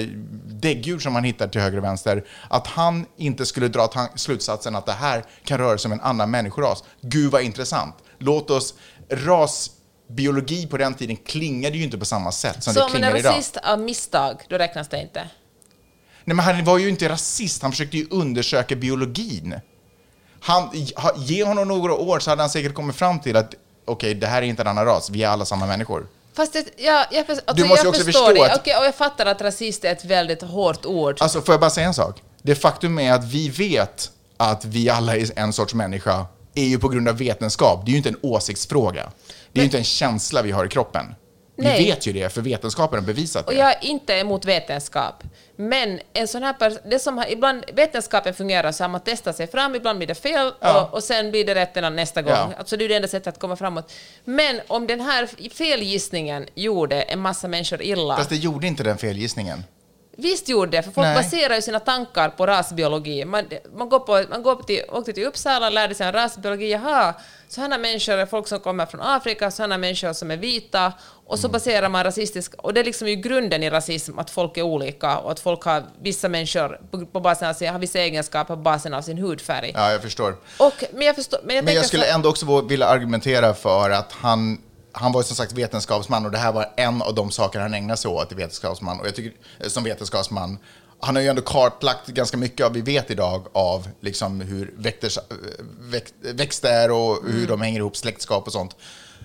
[0.46, 4.86] däggdjur som man hittar till höger och vänster, att han inte skulle dra slutsatsen att
[4.86, 6.84] det här kan röra sig om en annan människoras.
[7.00, 7.94] Gud vad intressant.
[8.18, 8.74] Låt oss,
[10.10, 13.00] rasbiologi på den tiden klingade ju inte på samma sätt som Så det om man
[13.00, 13.30] klingar är idag.
[13.32, 15.20] rasist av misstag, då räknas det inte.
[16.24, 19.60] Nej, men han var ju inte rasist, han försökte ju undersöka biologin.
[20.40, 20.62] Han,
[20.96, 24.26] ha- ge honom några år så hade han säkert kommit fram till att okej, det
[24.26, 26.06] här är inte en annan ras, vi är alla samma människor.
[26.34, 28.52] Fast det, ja, jag, alltså, Du måste jag också förstår förstå det.
[28.52, 31.16] att- Okej, och jag fattar att rasist är ett väldigt hårt ord.
[31.20, 32.22] Alltså, får jag bara säga en sak?
[32.42, 36.78] Det faktum är att vi vet att vi alla är en sorts människa är ju
[36.78, 37.82] på grund av vetenskap.
[37.84, 39.10] Det är ju inte en åsiktsfråga.
[39.56, 41.14] Det är ju inte en känsla vi har i kroppen.
[41.58, 41.78] Nej.
[41.78, 43.58] Vi vet ju det, för vetenskapen har bevisat Och det.
[43.58, 45.22] jag är inte emot vetenskap.
[45.56, 49.46] Men en sån här det som har, ibland, vetenskapen fungerar så att man testar sig
[49.46, 50.82] fram, ibland blir det fel Ja.
[50.82, 52.32] och, och sen blir det rätt ena nästa gång.
[52.32, 52.50] Ja.
[52.58, 53.92] Alltså det är det enda sättet att komma framåt.
[54.24, 58.98] Men om den här felgissningen gjorde en massa människor illa, Fast det gjorde inte den
[58.98, 59.64] felgissningen.
[60.18, 61.16] Visst gjorde det, för folk Nej.
[61.16, 63.24] baserar ju sina tankar på rasbiologi.
[63.24, 63.44] Man,
[63.76, 67.14] man, går på, man går till, åkte till Uppsala, lärde sig om rasbiologi, jaha,
[67.48, 70.92] sådana människor är folk som kommer från Afrika, sådana människor som är vita,
[71.26, 71.42] och Mm.
[71.42, 74.62] så baserar man rasistisk, och det är liksom ju grunden i rasism, att folk är
[74.62, 78.54] olika, och att folk har, vissa människor på, på basen av sin, har vissa egenskaper
[78.56, 79.72] på basen av sin hudfärg.
[79.74, 80.36] Ja, jag förstår.
[80.58, 83.90] Och, men jag förstår, men jag, Men jag skulle så, ändå också vilja argumentera för
[83.90, 84.58] att han,
[84.98, 87.74] han var ju som sagt vetenskapsman och det här var en av de saker han
[87.74, 89.00] ägnade sig åt vetenskapsman.
[89.00, 89.32] Och jag tycker,
[89.68, 90.58] som vetenskapsman,
[91.00, 95.08] han har ju ändå kartlagt ganska mycket av vi vet idag av liksom hur eh,
[95.80, 97.46] växt, växter och hur Mm.
[97.46, 98.76] de hänger ihop, släktskap och sånt.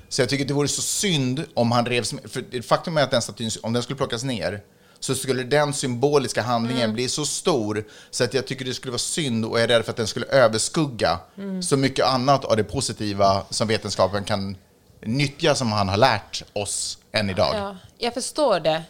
[0.09, 3.21] Så jag tycker det vore så synd om han revs för faktum är att den
[3.21, 4.61] statyn, om den skulle plockas ner,
[4.99, 6.93] så skulle den symboliska handlingen Mm.
[6.93, 9.83] bli så stor så att jag tycker det skulle vara synd och jag är rädd
[9.85, 11.63] för att den skulle överskugga Mm.
[11.63, 14.55] så mycket annat av det positiva som vetenskapen kan
[15.01, 17.55] nyttja som han har lärt oss än idag.
[17.55, 18.83] Ja, jag förstår det.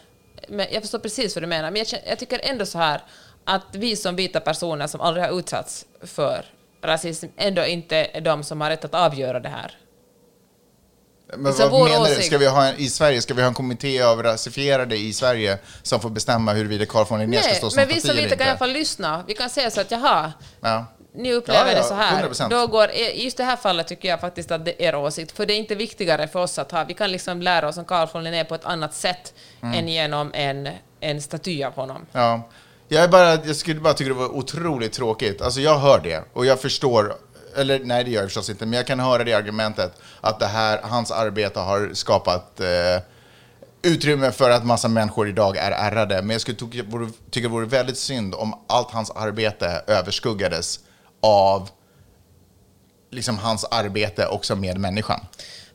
[0.48, 1.70] Jag förstår precis vad du menar.
[1.70, 3.02] Men jag, jag tycker ändå så här
[3.44, 6.44] att vi som vita personer som aldrig har utsatts för
[6.82, 9.78] rasism ändå inte är de som har rätt att avgöra det här.
[11.36, 12.22] Men Så vad menar du?
[12.22, 15.58] Ska vi ha en, i Sverige, ska vi ha en kommitté av rasifierade i Sverige
[15.82, 18.22] som får bestämma huruvida Carl von Linné ska Nej, stå som men vi som eller
[18.22, 18.58] vita kan i alla inte?
[18.58, 19.24] fall lyssna.
[19.26, 20.86] Vi kan säga så att jaha, Ja.
[21.14, 22.22] Ni upplever Ja, ja, det så här.
[22.28, 22.48] 100%.
[22.50, 25.46] Då går, I just det här fallet tycker jag faktiskt att det är åsikt, för
[25.46, 28.08] det är inte viktigare för oss att ha, vi kan liksom lära oss om Carl
[28.12, 29.78] von Linné på ett annat sätt Mm.
[29.78, 30.68] än genom en,
[31.00, 32.06] en staty av honom.
[32.12, 32.48] Ja.
[32.88, 35.42] Jag, bara, jag skulle bara tycka det var otroligt tråkigt.
[35.42, 37.14] Alltså jag hör det och jag förstår,
[37.56, 40.46] eller nej det gör jag förstås inte, men jag kan höra det argumentet att det
[40.46, 42.66] här, hans arbete har skapat eh,
[43.82, 46.22] utrymme för att massa människor idag är ärrade.
[46.22, 46.82] Men jag skulle tycka,
[47.42, 50.80] det vore väldigt synd om allt hans arbete överskuggades
[53.10, 55.20] liksom hans arbete också med människan.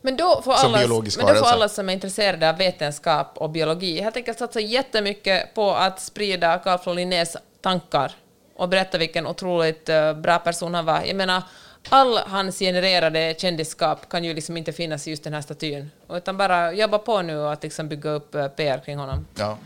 [0.02, 0.90] Men då får, alla, men
[1.28, 5.72] då får alla som är intresserade av vetenskap och biologi helt enkelt satsa jättemycket på
[5.72, 8.12] att sprida Carl von Linnés tankar
[8.56, 11.02] och berätta vilken otroligt eh, bra person han var.
[11.06, 11.44] Jag menar,
[11.90, 16.38] all hans genererade kändisskap kan ju liksom inte finnas i just den här statyn, utan
[16.38, 19.28] bara jobba på nu och att liksom bygga upp eh, PR kring honom.
[19.36, 19.58] Ja.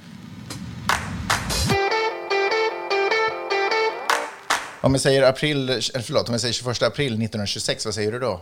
[4.83, 8.41] Om jag säger april, förlåt, om jag säger 21 april 1926, vad säger du då?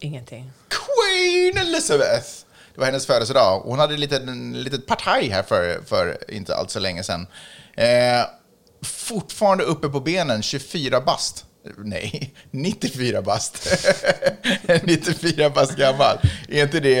[0.00, 0.50] Ingenting.
[0.68, 2.26] Queen Elizabeth!
[2.74, 3.60] Det var hennes födelsedag.
[3.60, 7.26] Hon hade ett litet, en litet partaj här för, för inte allt så länge sedan.
[7.74, 8.26] Eh,
[8.82, 11.44] fortfarande uppe på benen, 24 bast.
[11.78, 13.68] Nej, 94 bast.
[14.82, 16.18] 94 bast gammal.
[16.48, 17.00] Är inte det,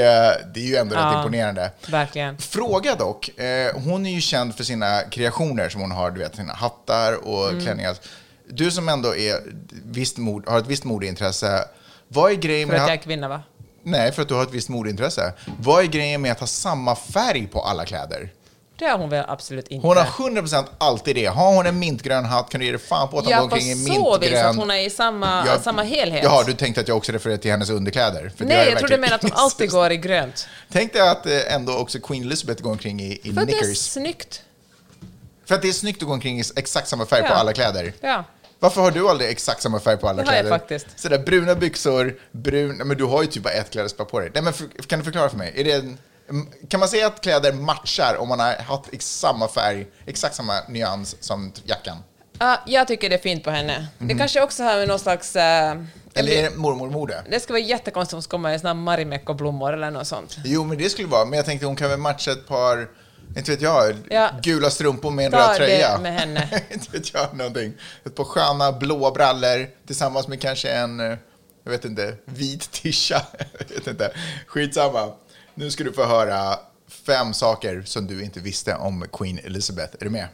[0.54, 1.18] det är ju ändå rätt Ja.
[1.18, 1.70] imponerande.
[1.88, 2.38] Verkligen.
[2.38, 6.36] Fråga dock, eh, hon är ju känd för sina kreationer som hon har, du vet,
[6.36, 7.60] sina hattar och Mm.
[7.64, 7.96] klänningar.
[8.50, 9.34] Du som ändå är
[9.84, 11.64] visst mod, har ett visst modeintresse,
[12.08, 13.42] vad är grejen För med att att jag är kvinna, va?
[13.82, 15.32] Nej, för att du har ett visst modeintresse.
[15.58, 18.32] Vad är grejen med att ha samma färg på alla kläder?
[18.78, 19.86] Det har hon väl absolut inte.
[19.86, 21.26] Hon har 100% alltid det.
[21.26, 23.42] Har hon en mintgrön hatt kan du ge dig fan på att hon går Ja,
[23.42, 24.46] omkring i på så vis mintgrön...
[24.50, 26.22] att hon är i samma, Ja, samma helhet.
[26.24, 28.32] Jaha, du tänkte att jag också refererade till hennes underkläder?
[28.36, 30.48] För det Nej, jag tror du menar att hon alltid går i grönt.
[30.72, 33.52] Tänk dig att eh, ändå också Queen Elizabeth går omkring i, i För att det
[33.52, 33.78] är knickers.
[33.78, 34.42] snyggt.
[35.46, 37.34] För att det är snyggt att gå omkring i exakt samma färg på Ja.
[37.34, 37.92] alla kläder.
[38.00, 38.24] Ja.
[38.58, 40.58] Varför har du aldrig exakt samma färg på alla Det har jag kläder?
[40.58, 40.86] faktiskt.
[40.96, 42.76] Sådär bruna byxor, brun...
[42.76, 44.30] Men du har ju typ bara ett klädesplagg på dig.
[44.34, 45.52] Nej, men för, kan du förklara för mig?
[45.56, 45.98] Är det en,
[46.68, 51.16] kan man säga att kläder matchar om man har haft samma färg, exakt samma nyans
[51.20, 51.96] som jackan?
[52.38, 53.86] Ja, jag tycker det är fint på henne.
[53.98, 55.36] Det kanske också har med någon slags...
[55.36, 55.88] eh, Mhm.
[56.20, 57.22] Eller är det mormor-mode?
[57.30, 60.36] det skulle vara jättekonstigt om hon skulle komma i såna Marimekko-blommor eller något sånt.
[60.44, 61.24] Jo, men det skulle vara.
[61.24, 62.88] Men jag tänkte hon kan väl matcha ett par,
[63.36, 64.30] inte vet jag, Ja.
[64.42, 65.98] gula strumpor med en Ta röd det tröja.
[65.98, 66.62] med henne.
[66.70, 67.72] inte vet jag, någonting.
[68.06, 71.18] Ett par sköna blåa brallor tillsammans med kanske en, eh,
[71.64, 73.22] jag vet inte, vit tisha.
[73.68, 74.10] jag vet inte.
[74.46, 75.12] Skitsamma.
[75.58, 76.58] Nu ska du få höra
[77.06, 79.96] fem saker som du inte visste om Queen Elizabeth.
[80.00, 80.28] Är du med?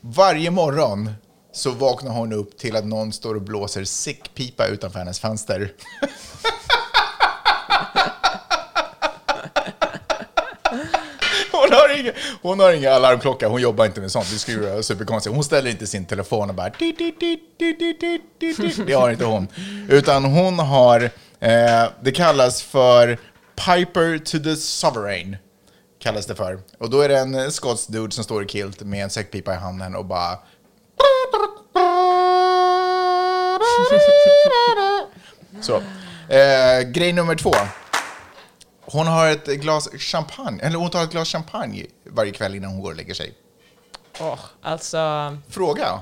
[0.00, 1.10] Varje morgon
[1.52, 5.72] så vaknar hon upp till att någon står och blåser sickpipa utanför hennes fönster.
[11.52, 14.30] Hon har, ingen, hon har ingen alarmklocka, hon jobbar inte med sånt.
[14.30, 15.34] Det skulle vara superkonstigt.
[15.34, 16.70] Hon ställer inte sin telefon och bara...
[18.86, 19.48] Det har inte hon.
[19.88, 21.10] Utan hon har...
[21.40, 23.18] Eh, det kallas för
[23.56, 25.36] Piper to the Sovereign.
[25.98, 26.60] Kallas det för.
[26.78, 29.56] Och då är det en skotsk dude som står i kilt med en säckpipa i
[29.56, 30.38] handen och bara...
[35.62, 35.82] Så.
[36.34, 37.52] Eh, grej nummer två.
[38.80, 42.80] Hon har ett glas champagne, eller hon tar ett glas champagne varje kväll innan hon
[42.80, 43.34] går och lägger sig.
[44.20, 46.00] Åh, alltså, Fråga.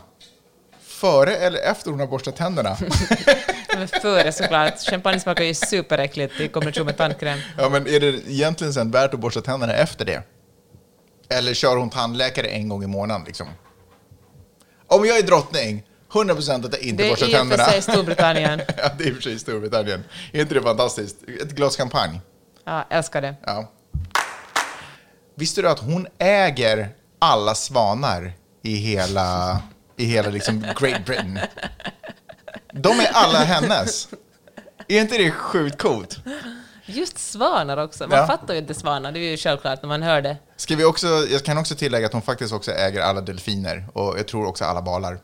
[1.00, 2.76] Före eller efter hon har borstat tänderna?
[3.74, 4.78] men före såklart.
[4.90, 7.38] Champagne smakar ju superäckligt i kombination med tandkräm.
[7.58, 10.22] ja, men är det egentligen sen värt att borsta tänderna efter det?
[11.28, 13.46] Eller kör hon tandläkare en gång i månaden liksom?
[14.86, 15.82] Om jag är drottning,
[16.12, 17.64] 100% att jag inte Det är borstar i och för tänderna.
[17.64, 18.60] sig Storbritannien.
[18.76, 20.04] ja, det är i och för sig Storbritannien.
[20.32, 21.16] Är inte det fantastiskt?
[21.42, 22.20] Ett glas champagne.
[22.64, 23.34] Ja, älskar det.
[23.46, 23.72] Ja.
[25.34, 26.88] Visste du att hon äger
[27.18, 28.32] alla svanar
[28.62, 29.60] i hela,
[29.96, 31.38] i hela liksom Great Britain?
[32.72, 34.08] De är alla hennes.
[34.88, 36.18] Är inte det sjukt coolt?
[36.86, 38.06] Just svanar också.
[38.08, 38.26] Man Ja.
[38.26, 40.36] fattar ju inte svanar, det är ju självklart när man hör det.
[40.56, 44.18] Ska vi också, jag kan också tillägga att hon faktiskt också äger alla delfiner och
[44.18, 45.18] jag tror också alla valar.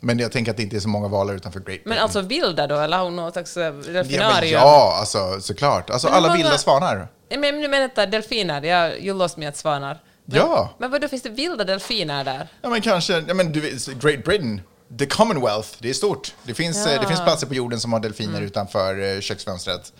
[0.00, 1.88] Men jag tänker att det inte är så många valar utanför Great Britain.
[1.88, 4.52] Men alltså vilda då, eller har hon något slags eh, ja, delfinarium?
[4.52, 5.90] ja, alltså såklart.
[5.90, 7.08] Alltså alla vilda svanar.
[7.30, 9.98] Men nu menar jag delfiner, jag, you lost me at svanar.
[10.30, 10.70] Men, Ja.
[10.78, 12.48] Men vadå, finns det vilda delfiner där?
[12.62, 13.60] Ja, men kanske, ja, men du
[14.00, 14.60] Great Britain,
[14.98, 16.34] the Commonwealth, det är stort.
[16.42, 19.92] Det finns, eh, det finns platser på jorden som har delfiner utanför eh, köksfönstret.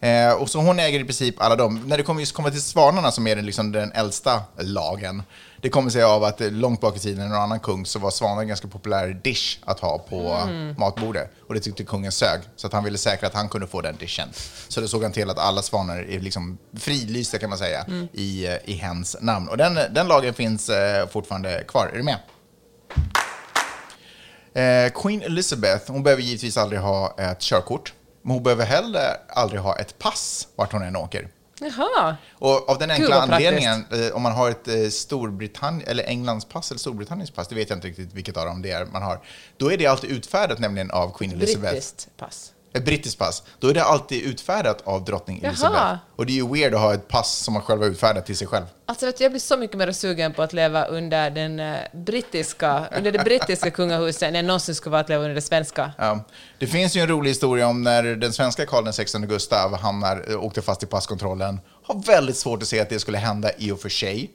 [0.00, 1.82] Eh, och så hon äger i princip alla dem.
[1.86, 5.22] När det kommer just komma till svanarna som är den, liksom den äldsta lagen,
[5.60, 8.10] det kommer sig av att eh, långt bak i tiden, någon annan kung, så var
[8.10, 10.38] svanar en ganska populär dish att ha på
[10.78, 11.30] matbordet.
[11.48, 13.96] Och det tyckte kungen sög, så att han ville säkra att han kunde få den
[13.96, 14.28] dishen.
[14.68, 18.46] Så då såg han till att alla svanar är liksom frilysta kan man säga i,
[18.46, 19.48] eh, i hens namn.
[19.48, 21.90] Och den, den lagen finns eh, fortfarande kvar.
[21.92, 22.18] Är du med?
[24.54, 27.92] Eh, Queen Elizabeth, hon behöver givetvis aldrig ha ett körkort.
[28.22, 31.28] Men hon behöver heller aldrig ha ett pass vart hon än åker.
[31.60, 32.16] Jaha.
[32.32, 36.70] Och av den enkla anledningen, eh, om man har ett eh, Storbritannien, eller Englands pass
[36.70, 39.20] eller Storbritanniens pass, det vet jag inte riktigt vilket av dem det är man har,
[39.56, 41.72] då är det alltid utfärdat nämligen av Queen Elizabeth.
[41.72, 42.52] Brittiskt pass.
[42.72, 43.42] Ett brittiskt pass.
[43.58, 45.42] Då är det alltid utfärdat av drottning.
[45.44, 45.94] Elizabeth.
[46.16, 48.36] Och det är ju weird att ha ett pass som man själv har utfärdat till
[48.36, 48.64] sig själv.
[48.86, 51.76] Alltså vet du, jag blir så mycket mer sugen på att leva under, den, eh,
[51.92, 55.92] brittiska, under det brittiska kungahuset än jag någonsin skulle vara att leva under det svenska.
[55.98, 56.24] Ja.
[56.58, 60.44] Det finns ju en rolig historia om när den svenska Karl XVI Gustav hamnar, eh,
[60.44, 61.60] åkte fast i passkontrollen.
[61.84, 64.30] Har väldigt svårt att se att det skulle hända i och för sig.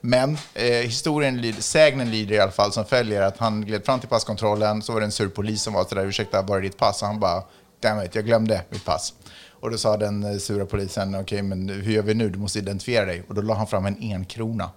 [0.00, 4.00] Men eh, historien, lyder- sägnen lyder i alla fall som följer att han gled fram
[4.00, 6.76] till passkontrollen, så var det en sur polis som var sådär, ursäkta, var är ditt
[6.76, 7.02] pass?
[7.02, 7.42] Och han bara,
[7.80, 9.14] damn it, jag glömde mitt pass.
[9.60, 12.30] Och då sa den eh, sura polisen, okej, men hur gör vi nu?
[12.30, 13.22] Du måste identifiera dig.
[13.28, 14.70] Och då la han fram en enkrona.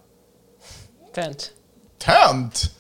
[1.16, 1.52] Tönt.
[1.98, 2.76] Tönt!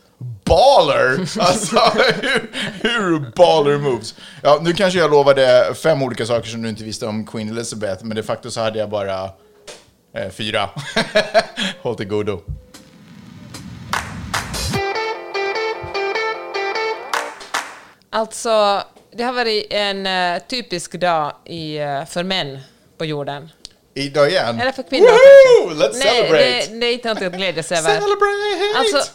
[0.45, 1.39] Baller!
[1.39, 1.79] Alltså,
[2.21, 2.51] hur,
[2.81, 4.15] hur baller moves?
[4.43, 8.05] Ja, nu kanske jag lovade fem olika saker som du inte visste om Queen Elizabeth,
[8.05, 9.23] men de facto så hade jag bara
[10.13, 10.69] eh, fyra.
[11.81, 12.41] Håll till godo.
[18.09, 22.59] Alltså, det har varit en eh, typisk dag i, eh, för män
[22.97, 23.49] på jorden.
[23.93, 24.59] Idag igen.
[24.59, 25.83] Eller för kvinnor Woohoo!
[25.83, 26.73] Let's Nej, celebrate!
[26.73, 27.89] det, det är inte något att glädjas över.
[27.89, 28.77] Celebrate!
[28.77, 29.11] Alltså,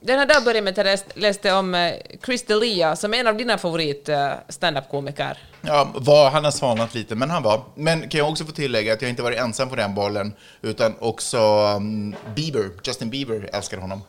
[0.00, 1.94] den här dagen började med att jag läste, om eh,
[2.24, 4.08] Chris D'Elia, som är en av dina favorit
[4.48, 5.38] stand-up-komiker.
[5.60, 7.62] Ja, var, han har svalnat lite, men han var.
[7.74, 10.94] Men kan jag också få tillägga att jag inte varit ensam på den bollen, utan
[10.98, 11.38] också
[11.76, 14.02] um, Bieber, Justin Bieber älskar honom.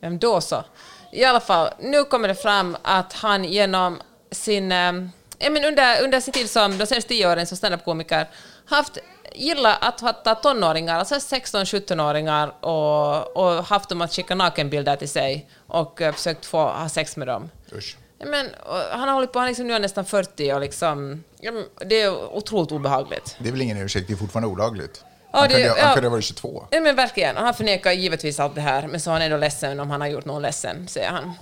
[0.00, 0.64] Vem då så?
[1.12, 4.00] I alla fall, nu kommer det fram att han genom
[4.32, 4.68] sin...
[4.68, 8.26] men under, under sin tid som de senaste tio åren som standup-komiker
[8.66, 8.98] haft
[9.34, 15.48] gillat att fatta tonåringar, alltså 16-17-åringar och, och haft dem att skicka nakenbilder till sig
[15.66, 17.50] och eh, försökt få ha sex med dem.
[17.72, 17.96] Usch.
[18.24, 18.46] Men,
[18.90, 21.24] han har hållit på, han liksom, nu är nästan 40 och liksom,
[21.86, 23.36] det är otroligt obehagligt.
[23.38, 25.04] Det är väl ingen ursäkt, det är fortfarande olagligt.
[25.32, 25.84] Ja, han, det- kunde, ja.
[25.84, 26.66] han kunde ha varit 22.
[26.70, 27.36] Ja, men verkligen.
[27.36, 30.00] Och han förnekar givetvis allt det här, men så är han ändå ledsen om han
[30.00, 31.32] har gjort någon ledsen, säger han.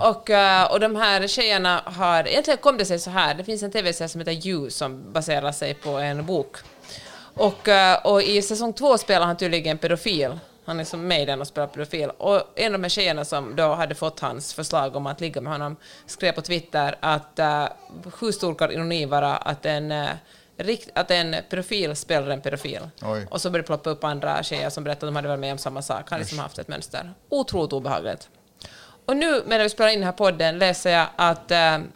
[0.00, 2.28] Och, eh, och de här tjejerna har...
[2.28, 5.52] Egentligen kom det sig så här, det finns en tv-serie som heter You som baserar
[5.52, 6.56] sig på en bok.
[7.34, 10.38] Och, eh, och i säsong två spelar han tydligen pedofil.
[10.64, 12.10] Han är som med i den och spelar pedofil.
[12.18, 15.40] Och en av de här tjejerna som då hade fått hans förslag om att ligga
[15.40, 15.76] med honom
[16.06, 17.66] skrev på Twitter att uh,
[18.20, 20.08] hur stor kan ironi vara att en, uh,
[20.56, 22.80] rikt, att en pedofil spelar en pedofil.
[23.02, 23.26] Oj.
[23.30, 25.52] Och så började det ploppa upp andra tjejer som berättade att de hade varit med
[25.52, 26.10] om samma sak.
[26.10, 27.14] Han liksom haft ett mönster.
[27.28, 28.28] Otroligt obehagligt.
[29.06, 31.86] Och nu medan vi spelar in den här podden läser jag att, uh,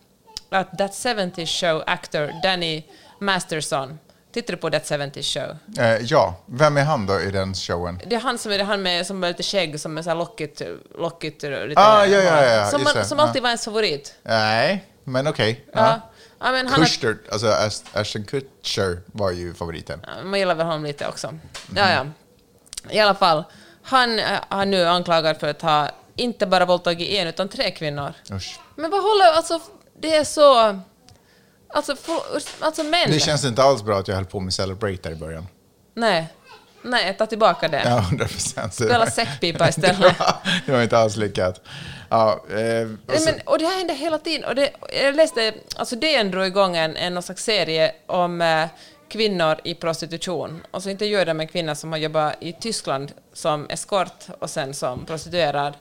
[0.49, 2.83] att That 70 Show actor Danny
[3.21, 3.99] Masterson
[4.33, 5.57] Tittar du på That 70 Show?
[5.79, 8.01] Eh, ja, vem är han då i den showen?
[8.07, 10.17] Det är han som är han med som har lite skägg, som är så här
[10.17, 10.63] lockigt,
[10.99, 14.15] lockigt lite Ah, ja, ja, ja, Som, man, som alltid var ens favorit.
[14.23, 15.65] Nej, men okej.
[15.73, 16.01] Ja.
[16.41, 16.53] Ja.
[16.53, 20.01] Men han har, Kutcher, alltså Ash- Ashton Kutcher var ju favoriten.
[20.07, 21.39] Ja, man gillar väl honom lite också.
[21.77, 22.07] Ja, ja.
[22.91, 23.45] I alla fall,
[23.83, 28.13] han äh, har nu anklagad för att ha inte bara våldtagit en, utan tre kvinnor.
[28.33, 28.61] Usch.
[28.77, 29.33] Men vad håller...
[29.37, 29.61] Alltså,
[30.01, 30.81] det är så...
[31.75, 32.23] Alltså, få,
[32.61, 33.11] alltså män.
[33.11, 35.47] Det känns inte alls bra att jag höll på med Celebrate där i början.
[35.95, 36.29] Nej.
[36.83, 37.83] Nej, ta tillbaka det.
[37.85, 38.75] Ja, 100 procent.
[38.75, 40.17] Spela säckpipa istället.
[40.67, 41.61] det var inte alls lyckat.
[42.09, 44.45] Ja, eh, och Nej, så- men, och det här händer hela tiden.
[44.49, 44.71] Och det,
[45.03, 48.65] jag läste, alltså DN drog igång en, en slags serie om eh,
[49.09, 50.63] kvinnor i prostitution.
[50.71, 54.75] Och så intervjuade de en kvinna som har jobbat i Tyskland som eskort och sen
[54.75, 55.75] som prostituerad.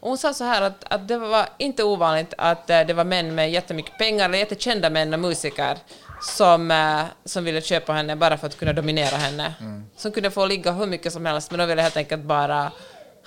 [0.00, 3.04] Och hon sa så här att, att det var inte ovanligt att eh, det var
[3.04, 5.78] män med jättemycket pengar, eller jättekända män och musiker,
[6.22, 9.54] som, eh, som ville köpa henne bara för att kunna dominera henne.
[9.96, 12.72] Som kunde få ligga hur mycket som helst, men de ville helt enkelt bara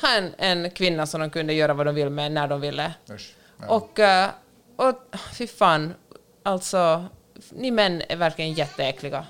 [0.01, 2.93] ha en, en kvinna som de kunde göra vad de ville med när de ville.
[3.11, 3.35] Usch.
[3.67, 4.29] Och, eh,
[4.75, 4.95] och
[5.33, 5.93] fy fan,
[6.43, 7.05] alltså,
[7.49, 9.25] ni män är verkligen jätteäckliga.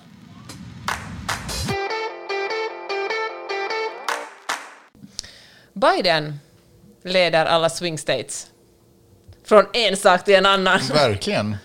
[5.73, 6.39] Biden
[7.03, 8.47] leder alla swing states.
[9.45, 10.79] Från en sak till en annan.
[10.93, 11.57] Verkligen.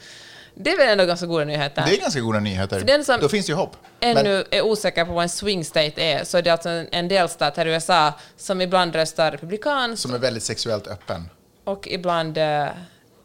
[0.61, 1.83] Det är väl ändå ganska goda nyheter.
[1.87, 2.79] Det är ganska goda nyheter.
[2.79, 3.77] För den som- Då finns det ju hopp.
[4.01, 6.89] Men- ännu är osäker på vad en swing state är, så är det alltså en,
[6.93, 11.31] en delstat här i USA som ibland röstar republikanskt som är väldigt sexuellt öppen.
[11.65, 12.67] och ibland eh,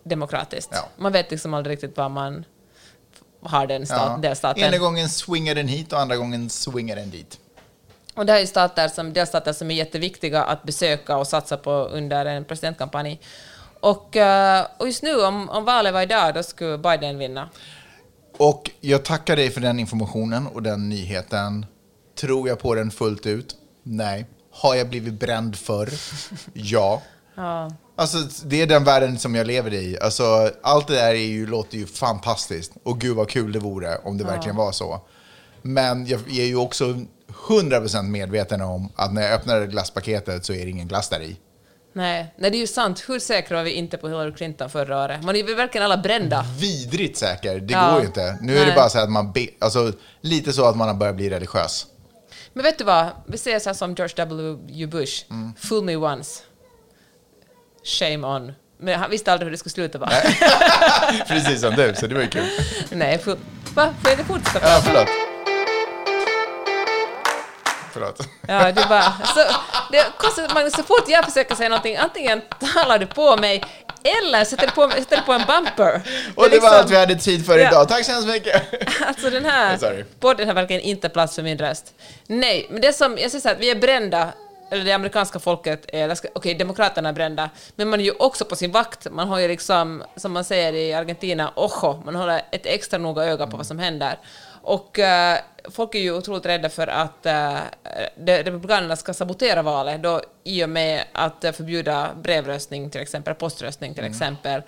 [0.03, 0.69] demokratiskt.
[0.73, 0.89] Ja.
[0.97, 2.45] Man vet liksom aldrig riktigt vad man
[3.41, 4.17] har den stat, Ja.
[4.21, 4.63] delstaten.
[4.63, 7.39] Ena gången swingar den hit och andra gången swingar den dit.
[8.15, 11.57] Och det här är ju stater som, delstater som är jätteviktiga att besöka och satsa
[11.57, 13.19] på under en presidentkampanj.
[13.83, 17.49] Och, eh, och just nu, om, om valet var idag, då skulle Biden vinna.
[18.37, 21.65] Och jag tackar dig för den informationen och den nyheten.
[22.19, 23.55] Tror jag på den fullt ut?
[23.83, 24.25] Nej.
[24.51, 25.89] Har jag blivit bränd förr?
[26.53, 27.01] Ja.
[27.35, 27.71] Ja.
[27.95, 29.97] Alltså, det är den världen som jag lever i.
[30.01, 32.71] Alltså, allt det där är ju, låter ju fantastiskt.
[32.83, 35.01] Och gud vad kul det vore om det verkligen var så.
[35.61, 36.95] Men jag är ju också
[37.47, 41.37] 100% medveten om att när jag öppnar glasspaketet så är det ingen glass där i.
[41.95, 43.03] Nej, nej, det är ju sant.
[43.07, 45.23] Hur säkra var vi inte på Hillary Clinton förra året?
[45.23, 46.45] Man är ju verkligen alla brända.
[46.59, 47.91] Vidrigt säker, det Ja.
[47.91, 48.37] går ju inte.
[48.41, 48.75] Nu är det Nej.
[48.75, 49.91] bara så att man, be, alltså,
[50.21, 51.85] lite så att man har börjat bli religiös.
[52.53, 53.07] Men vet du vad?
[53.27, 54.85] Vi säger så här som George W.
[54.87, 55.25] Bush.
[55.29, 55.53] Mm.
[55.57, 56.41] Fool me once.
[57.83, 58.51] Shame on.
[58.79, 60.09] Men han visste aldrig hur det skulle sluta va?
[61.27, 62.43] Precis som du, så det var ju kul.
[62.91, 63.37] Nej, fool...
[63.73, 63.93] Va?
[64.01, 64.69] Får jag inte fortsätta?
[64.69, 65.07] Ja, förlåt.
[67.93, 68.27] Förlåt.
[68.47, 69.01] Ja, du bara...
[69.03, 69.39] Så,
[69.91, 72.41] det konstigt, Magnus, så fort jag försöker säga någonting, antingen
[72.73, 73.63] talar du på mig
[74.03, 76.01] eller sätter på, sätter på en bumper.
[76.35, 77.67] Och är det var liksom- allt vi hade tid för Ja.
[77.67, 77.87] idag.
[77.89, 78.61] Tack så hemskt mycket.
[79.07, 80.03] Alltså den här Sorry.
[80.19, 81.93] podden har verkligen inte plats för min röst.
[82.27, 84.29] Nej, men det som, jag säger så här, vi är brända,
[84.71, 88.45] eller det amerikanska folket är, eller okej, demokraterna är brända, men man är ju också
[88.45, 89.07] på sin vakt.
[89.11, 93.23] Man har ju liksom, som man säger i Argentina, ojo, man håller ett extra noga
[93.25, 94.17] öga på vad som händer.
[94.61, 95.39] Och eh,
[95.71, 97.59] folk är ju otroligt rädda för att uh,
[98.25, 103.93] republikanerna ska sabotera valet då, i och med att eh, förbjuda brevröstning till exempel, poströstning
[103.93, 104.61] till exempel,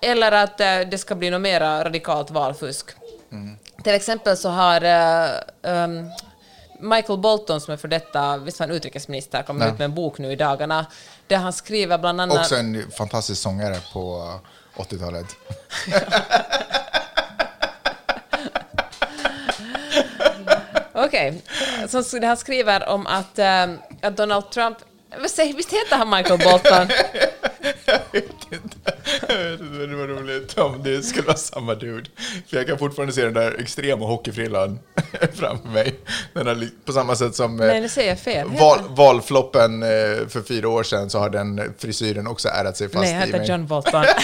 [0.00, 2.86] eller att eh, det ska bli något mera radikalt valfusk.
[3.84, 5.30] Till exempel så har eh,
[5.62, 6.10] ehm,
[6.80, 9.72] Michael Bolton, som är för detta, visst var han utrikesminister, kommer Ja.
[9.72, 10.86] ut med en bok nu i dagarna,
[11.26, 12.38] där han skriver bland annat...
[12.38, 14.32] Också en fantastisk sångare på
[14.76, 15.26] 80-talet.
[21.12, 21.42] Okej,
[21.88, 24.76] så sk- han skriver om att, ehm, att Donald Trump...
[25.22, 26.88] Visst heter han Michael Bolton?
[27.84, 28.76] Jag vet inte.
[29.28, 32.10] Jag vet inte, men det var roligt om det skulle vara samma dude.
[32.50, 34.78] För jag kan fortfarande se den där extrema hockeyfrillan
[35.34, 35.94] framför mig.
[36.32, 38.48] Den li- på samma sätt som eh, Nej, nu säger jag fel.
[38.48, 39.88] Val, valfloppen eh,
[40.28, 43.38] för fyra år sedan så har den frisyren också ärat sig fast Nej, i heter
[43.38, 43.48] mig.
[43.50, 44.04] John Bolton.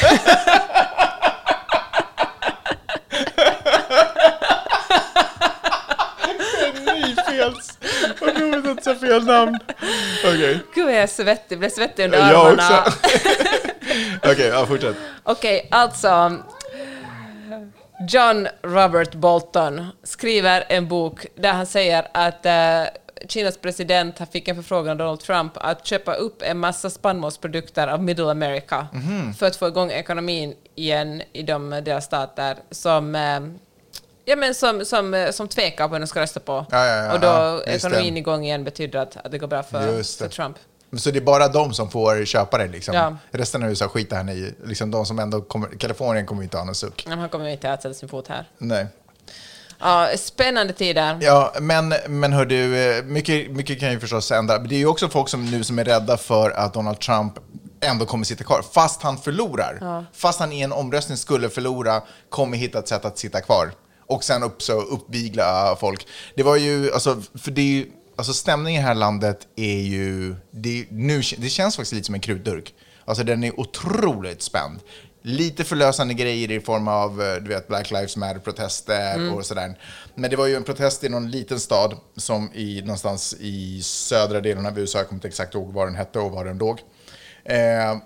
[6.85, 7.55] Nej, fel.
[8.21, 9.59] Vad roligt att säga fel namn.
[10.25, 10.59] Okej.
[10.75, 11.59] Gud, vad jag är svettig.
[11.59, 12.81] blev svettig under Jag armarna.
[12.87, 12.99] också.
[14.33, 14.97] Okej, ja, fortsätt.
[15.23, 16.33] Okej, alltså...
[18.09, 22.83] John Robert Bolton skriver en bok där han säger att eh,
[23.29, 28.03] Kinas president fick en förfrågan av Donald Trump att köpa upp en massa spannmålsprodukter av
[28.03, 29.35] Middle America Mhm.
[29.35, 33.41] för att få igång ekonomin igen i de delstater som eh,
[34.29, 36.67] Ja, men som, som, eh, som tvekar på vem de ska rösta på.
[36.71, 38.21] Ja, ja, ja, och då ja, ekonomin det.
[38.21, 40.57] igång igen betyder att, att det går bra för, för Trump.
[40.97, 42.95] Så det är bara de som får köpa det liksom?
[42.95, 43.17] Ja.
[43.31, 44.55] Resten av USA skiter han i.
[44.65, 47.05] Liksom de som ändå kommer, Kalifornien kommer inte ha någon suck.
[47.09, 48.49] Men Han kommer inte att sätta sin fot här.
[48.59, 48.87] Nej.
[49.79, 51.19] Ja, spännande tider.
[51.21, 54.59] Ja, men, men hör du, eh, mycket, mycket kan ju förstås hända.
[54.59, 57.33] Det är ju också folk som nu som är rädda för att Donald Trump
[57.81, 60.05] ändå kommer sitta kvar, fast han förlorar.
[60.13, 63.73] Fast han i en omröstning skulle förlora, kommer hitta ett sätt att sitta kvar.
[64.09, 66.07] Och sen upp, så uppvigla folk.
[66.35, 67.87] Det var ju, alltså, för det är ju,
[68.17, 72.15] alltså stämningen i det här landet är ju, det, nu, det känns faktiskt lite som
[72.15, 72.75] en krutdurk.
[73.05, 74.81] Alltså den är otroligt spänd.
[75.23, 79.79] lite förlösande grejer i form av eh, du vet, Black Lives Matter-protester och sådär.
[80.15, 84.41] Men det var ju en protest i någon liten stad som i, någonstans i södra
[84.41, 86.81] delen av USA, jag kommer inte exakt ihåg vad den hette och var den låg.
[87.45, 87.97] Eh,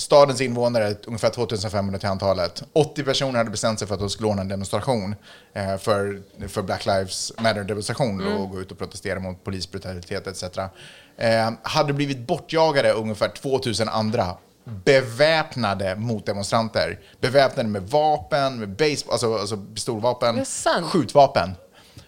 [0.00, 2.62] stadens invånare, ungefär 2500 till antalet.
[2.72, 5.14] 80 personer hade bestämt sig för att de skulle ordna en demonstration
[5.52, 10.58] eh, för, för Black Lives Matter-demonstration och gå ut och protestera mot polisbrutalitet etc.
[11.16, 16.98] Eh, hade blivit bortjagade ungefär 2000 andra beväpnade motdemonstranter.
[17.20, 20.44] Beväpnade med vapen, med baseball, alltså, alltså pistolvapen,
[20.90, 21.54] skjutvapen,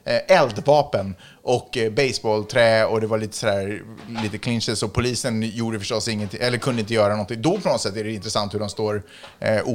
[0.05, 3.83] eldvapen och eh, baseballträ och det var lite sådär,
[4.23, 7.43] lite clinches och polisen gjorde förstås ingenting, eller kunde inte göra någonting.
[7.43, 9.03] Då på något sätt är det intressant hur de står
[9.41, 9.69] eh,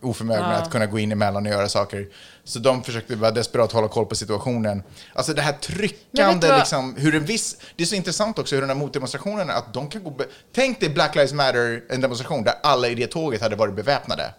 [0.00, 2.06] oförmögna att kunna gå in emellan och göra saker.
[2.44, 4.82] Så de försökte bara desperat hålla koll på situationen.
[5.14, 7.56] Alltså det här tryckande, vad- liksom, hur en viss...
[7.76, 10.16] Det är så intressant också hur den här motdemonstrationen, att de kan gå...
[10.54, 14.34] Tänk dig Black Lives Matter, en demonstration där alla i det tåget hade varit beväpnade.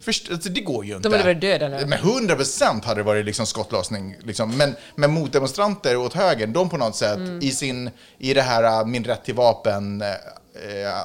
[0.00, 1.08] Först, alltså, det går ju inte.
[1.08, 1.86] De hade varit döda nu.
[1.86, 4.16] Med 100 procent hade det varit liksom skottlossning.
[4.24, 4.56] Liksom.
[4.56, 7.38] Men, men motdemonstranter åt höger, de på något sätt Mm.
[7.42, 10.08] i, sin, i det här äh, min rätt till vapen eh,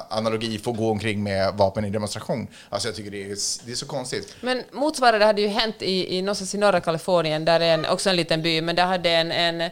[0.10, 2.48] analogi får gå omkring med vapen i demonstration.
[2.70, 4.36] Alltså jag tycker det är, det är så konstigt.
[4.42, 8.10] Men motsvarande hade ju hänt i, i någonstans i norra Kalifornien, där är en, också
[8.10, 9.72] en liten by, men där hade en, en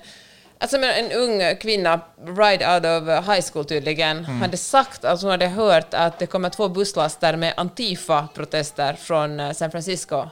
[0.64, 2.01] Alltså en ung kvinna,
[2.38, 6.49] right out of high school tydligen, hade sagt, alltså hon hade hört att det kommer
[6.49, 10.30] två busslaster med Antifa-protester från eh, San Francisco.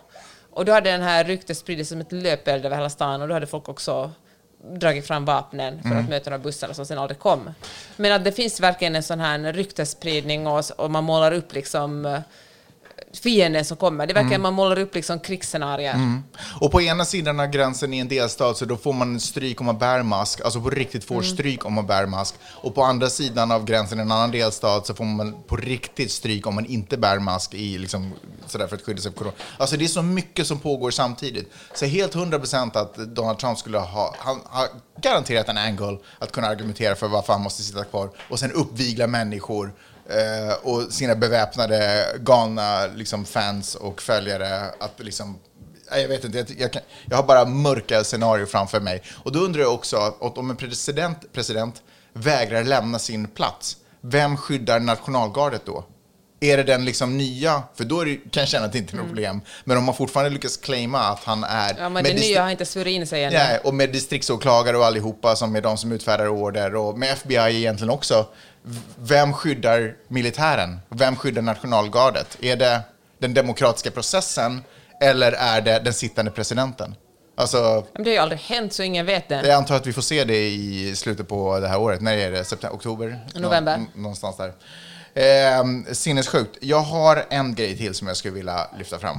[0.51, 3.33] Och då hade den här ryktet spridit som ett löpeld över hela stan och då
[3.33, 4.11] hade folk också
[4.73, 7.49] dragit fram vapnen för att möta de här bussarna som sen aldrig kom.
[7.95, 12.05] Men att det finns verkligen en sån här ryktesspridning och, och man målar upp liksom
[12.05, 12.19] eh,
[13.13, 14.07] fienden som kommer.
[14.07, 16.21] Det verkar man målar upp liksom krigsscenarier.
[16.59, 19.65] Och på ena sidan av gränsen i en delstat så då får man stryk om
[19.65, 22.35] man bär mask, alltså på riktigt får stryk om man bär mask.
[22.51, 26.11] Och på andra sidan av gränsen i en annan delstat så får man på riktigt
[26.11, 28.13] stryk om man inte bär mask i liksom
[28.47, 29.35] sådär för att skydda sig för corona.
[29.57, 31.51] Alltså det är så mycket som pågår samtidigt.
[31.75, 34.67] Så helt 100% att Donald Trump skulle ha, han har
[35.01, 39.07] garanterat en angle att kunna argumentera för varför han måste sitta kvar och sen uppvigla
[39.07, 39.73] människor
[40.61, 45.39] och sina beväpnade galna liksom, fans och följare att liksom
[45.91, 49.03] Jag vet inte, jag, kan, jag har bara mörka scenarier framför mig.
[49.23, 51.81] Och då undrar jag också att om en president, president
[52.13, 55.85] vägrar lämna sin plats, vem skyddar nationalgardet då?
[56.43, 57.63] Är det den liksom nya?
[57.75, 59.41] För då det, kan jag känna att det inte är något problem.
[59.63, 61.69] Men om man fortfarande lyckas claima att han är...
[61.69, 61.83] Mm.
[61.83, 63.37] Ja, men det nya har inte svurit in sig ännu.
[63.37, 67.57] Nej, och med distriktsåklagare och allihopa som är de som utfärdar order och med FBI
[67.57, 68.25] egentligen också.
[68.97, 70.79] Vem skyddar militären?
[70.89, 72.37] Vem skyddar nationalgardet?
[72.41, 72.81] Är det
[73.19, 74.63] den demokratiska processen
[75.01, 76.95] eller är det den sittande presidenten?
[77.35, 79.35] Alltså, Men det har ju aldrig hänt så ingen vet det.
[79.47, 82.01] jag antar att vi får se det i slutet på det här året.
[82.01, 82.43] När är det?
[82.45, 83.19] September, oktober?
[83.35, 83.77] November.
[83.77, 84.53] Nå- någonstans där.
[85.13, 86.57] Eh, sinnessjukt.
[86.61, 89.17] Jag har en grej till som jag skulle vilja lyfta fram.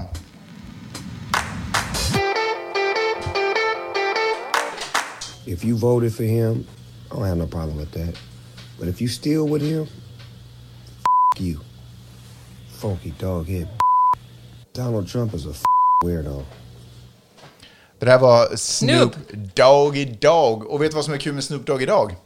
[5.44, 6.66] If you voted for him,
[7.10, 8.14] I don't have no problem with that.
[8.78, 11.58] But if you still with him, f- you.
[12.80, 13.68] Funky dog head.
[14.74, 15.62] Donald Trump is a f-
[16.04, 16.44] weirdo.
[17.98, 19.54] Det där var Snoop Snoop.
[19.56, 20.66] Doggy Dogg.
[20.66, 22.16] Och vet du vad som är kul med Snoop Doggy Dogg?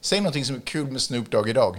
[0.00, 1.76] Säg någonting som är kul med Snoop Doggy Dogg.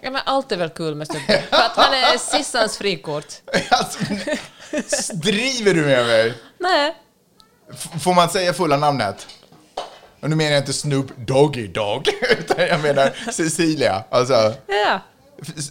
[0.00, 1.42] Ja, men allt är väl kul med Snoop Dogg.
[1.50, 3.34] För att han är Sissans frikort.
[3.70, 3.98] alltså,
[5.14, 6.34] driver du med mig?
[6.58, 6.96] Nej.
[7.72, 9.26] F- får man säga fulla namnet?
[10.20, 12.08] Och nu menar jag inte Snoop Doggy Dogg,
[12.38, 14.04] utan jag menar Cecilia.
[14.10, 15.00] Alltså, Ja.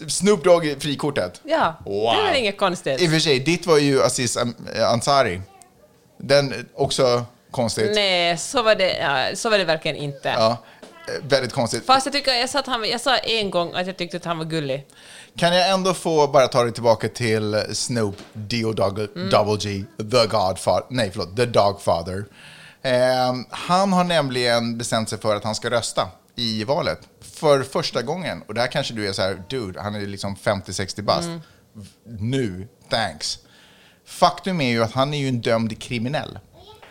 [0.08, 1.41] Snoop Dogg är frikortet.
[1.43, 1.76] Ja.
[1.86, 2.14] Wow.
[2.16, 3.02] Det är väl inget konstigt.
[3.02, 5.41] I och för sig, ditt var ju Aziz Am- Ansari.
[6.18, 7.91] Den eh, också konstigt.
[7.95, 10.30] Nej, så var det, ja, så var det verkligen inte.
[10.30, 10.58] Ja,
[11.08, 11.86] eh, väldigt konstigt.
[11.86, 14.26] Fast jag tycker, jag sa, att han, jag sa en gång att jag tyckte att
[14.26, 14.88] han var gullig.
[15.38, 18.74] Kan jag ändå få bara ta dig tillbaka till Snoop D.O.
[19.16, 19.30] Mm.
[19.30, 22.26] Double G, The Godfather, nej förlåt, The Dogfather.
[22.82, 28.01] Ehm, han har nämligen bestämt sig för att han ska rösta i valet för första
[28.01, 28.43] gången.
[28.47, 31.27] Och där kanske du är så här, dude, han är liksom 50-60 bast.
[31.27, 31.41] Mm.
[32.03, 33.39] Nu, thanks.
[34.05, 36.39] Faktum är ju att han är ju en dömd kriminell.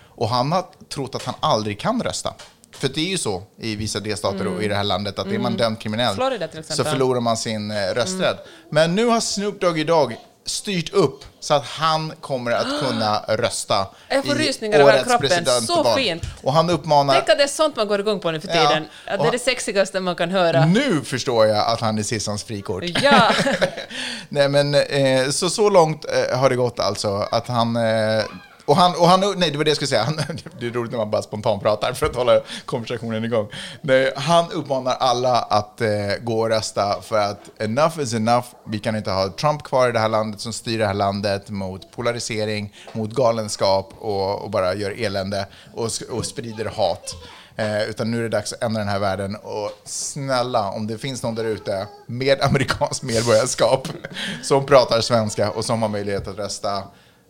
[0.04, 2.34] Och han har trott att han aldrig kan rösta.
[2.72, 5.38] För det är ju så i vissa delstater och i det här landet att är
[5.38, 6.16] man dömd kriminell Mm.
[6.16, 8.36] Florida så förlorar man sin eh, rösträtt.
[8.70, 10.16] Men nu har Snoop Dogg idag
[10.48, 15.46] styrt upp så att han kommer att kunna rösta Jag får rysningar över kroppen.
[15.46, 16.22] Så fint.
[16.42, 17.14] Och han uppmanar...
[17.14, 18.68] Tänk att det är sånt man går igång på nu för Ja.
[18.68, 18.88] tiden.
[19.06, 20.66] Att det är det sexigaste man kan höra.
[20.66, 22.84] Nu förstår jag att han är Sissans frikort.
[23.02, 23.32] Ja.
[24.28, 27.76] Nej, men eh, så, så långt eh, har det gått alltså att han...
[27.76, 28.22] Eh,
[28.68, 30.16] och han, och han, nej det var det jag skulle säga, han,
[30.60, 33.48] det är roligt när man bara spontant pratar för att hålla konversationen igång.
[33.80, 35.88] Nej, han uppmanar alla att eh,
[36.20, 38.46] gå och rösta för att enough is enough.
[38.66, 41.50] Vi kan inte ha Trump kvar i det här landet som styr det här landet
[41.50, 47.14] mot polarisering, mot galenskap och, och bara gör elände och, och sprider hat.
[47.56, 49.36] Eh, utan nu är det dags att ändra den här världen.
[49.36, 53.88] Och snälla, om det finns någon där ute med amerikanskt medborgarskap
[54.42, 56.82] som pratar svenska och som har möjlighet att rösta.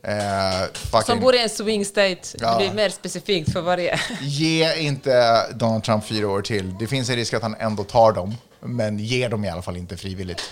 [0.09, 2.21] Eh, fucking, Som bor i en swing state.
[2.39, 2.51] Ja.
[2.51, 4.01] Det blir mer specifikt för varje.
[4.23, 6.79] Ge inte Donald Trump fyra år till.
[6.79, 9.77] Det finns en risk att han ändå tar dem, men ge dem i alla fall
[9.77, 10.43] inte frivilligt.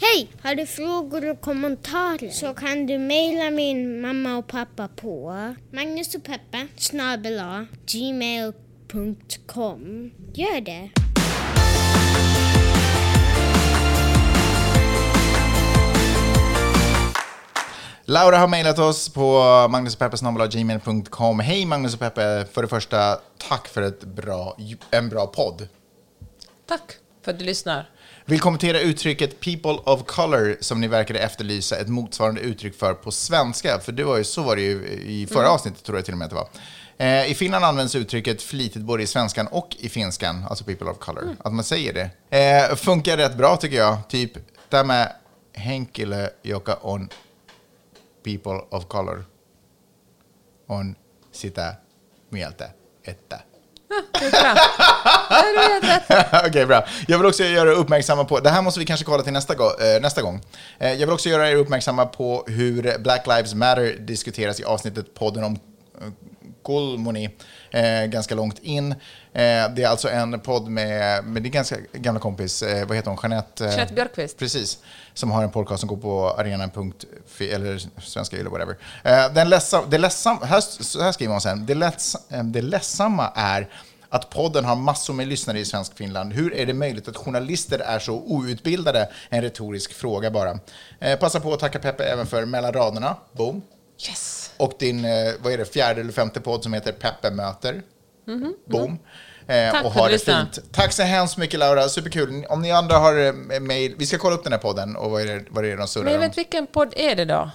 [0.00, 0.28] Hej!
[0.42, 5.34] Har du frågor och kommentarer så kan du mejla min mamma och pappa på
[5.72, 8.50] Magnus och Peppe snabel A, gmail.com.
[10.34, 11.05] Gör det!
[18.08, 21.40] Laura har mejlat oss på magnusogpeppe.gmail.com.
[21.40, 22.46] Hej Magnus och Peppe!
[22.52, 24.58] För det första, tack för ett bra,
[24.90, 25.68] en bra podd.
[26.68, 27.90] Tack för att du lyssnar.
[28.24, 33.10] Vill kommentera uttrycket people of color som ni verkade efterlysa ett motsvarande uttryck för på
[33.10, 33.78] svenska.
[33.78, 36.18] För det var ju, så var det ju i förra avsnittet, tror jag till och
[36.18, 36.48] med att det var.
[36.98, 40.98] Eh, I Finland används uttrycket flitigt både i svenskan och i finskan, alltså people of
[40.98, 41.36] color.
[41.38, 42.36] Att man säger det.
[42.70, 44.08] Eh, funkar rätt bra tycker jag.
[44.08, 44.32] Typ,
[44.70, 45.08] tämä
[45.52, 47.08] henkilö, joka on
[48.26, 49.22] people of color,
[50.68, 50.96] on
[51.32, 51.74] sitä
[52.30, 52.70] mieltä,
[53.06, 53.40] että
[53.90, 54.44] rätt.
[56.46, 56.82] Okej, bra.
[57.08, 59.54] Jag vill också göra er uppmärksamma på, det här måste vi kanske kolla till nästa,
[59.54, 60.40] gå, eh, nästa gång.
[60.78, 65.14] Eh, jag vill också göra er uppmärksamma på hur Black Lives Matter diskuteras i avsnittet
[65.14, 65.58] podden om
[66.66, 67.30] Kolmoni,
[67.70, 68.92] eh, ganska långt in.
[68.92, 68.96] Eh,
[69.74, 73.18] det är alltså en podd med, med din ganska gamla kompis, eh, vad heter hon,
[73.22, 73.64] Jeanette?
[73.64, 74.38] Eh, Jeanette Björkqvist.
[74.38, 74.78] Precis,
[75.14, 78.76] som har en podcast som går på arenan.fi, eller svenska eller whatever.
[79.04, 82.62] Eh, den ledsam, det ledsam, här, så här skriver hon sen, det, leds, eh, det
[82.62, 83.68] ledsamma är
[84.08, 86.32] att podden har massor med lyssnare i svensk Finland.
[86.32, 89.08] Hur är det möjligt att journalister är så outbildade?
[89.28, 90.58] En retorisk fråga bara.
[91.00, 93.16] Eh, passa på att tacka Peppe även för mellan raderna.
[93.32, 93.62] Boom.
[94.08, 94.50] Yes.
[94.56, 97.82] Och din, eh, vad är det, fjärde eller femte podd som heter Peppe möter.
[98.70, 98.98] Boom.
[99.48, 100.58] Eh, Mhm, Tack och ha det fint.
[100.72, 102.44] Tack så hemskt mycket Laura, superkul.
[102.48, 103.16] Om ni andra har
[103.52, 105.68] eh, mail, vi ska kolla upp den här podden och vad är det, vad är
[105.70, 106.28] det de surrar Men jag om.
[106.28, 107.50] vet vilken podd är det då?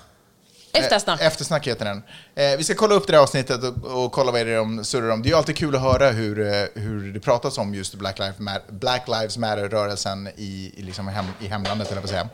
[0.74, 1.22] Eftersnack.
[1.22, 2.04] Eh, Eftersnack heter den.
[2.36, 4.84] Eh, vi ska kolla upp det här avsnittet och, och kolla vad det är de
[4.84, 5.22] surrar om.
[5.22, 8.20] Det är ju alltid kul att höra hur, eh, hur det pratas om just Black
[8.20, 8.38] Lives
[8.70, 12.30] Black Lives Matter-rörelsen i, i, liksom hem, i hemlandet, eller vad säga.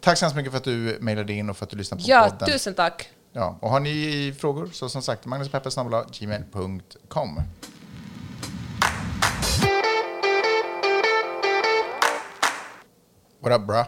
[0.00, 2.10] Tack så hemskt mycket för att du mejlade in och för att du lyssnade på
[2.10, 2.48] Ja, podden.
[2.54, 3.08] tusen tack.
[3.32, 7.40] Ja, och har ni frågor så som sagt, magnuspeppesnabel.gmail.com.
[13.40, 13.86] What up bra?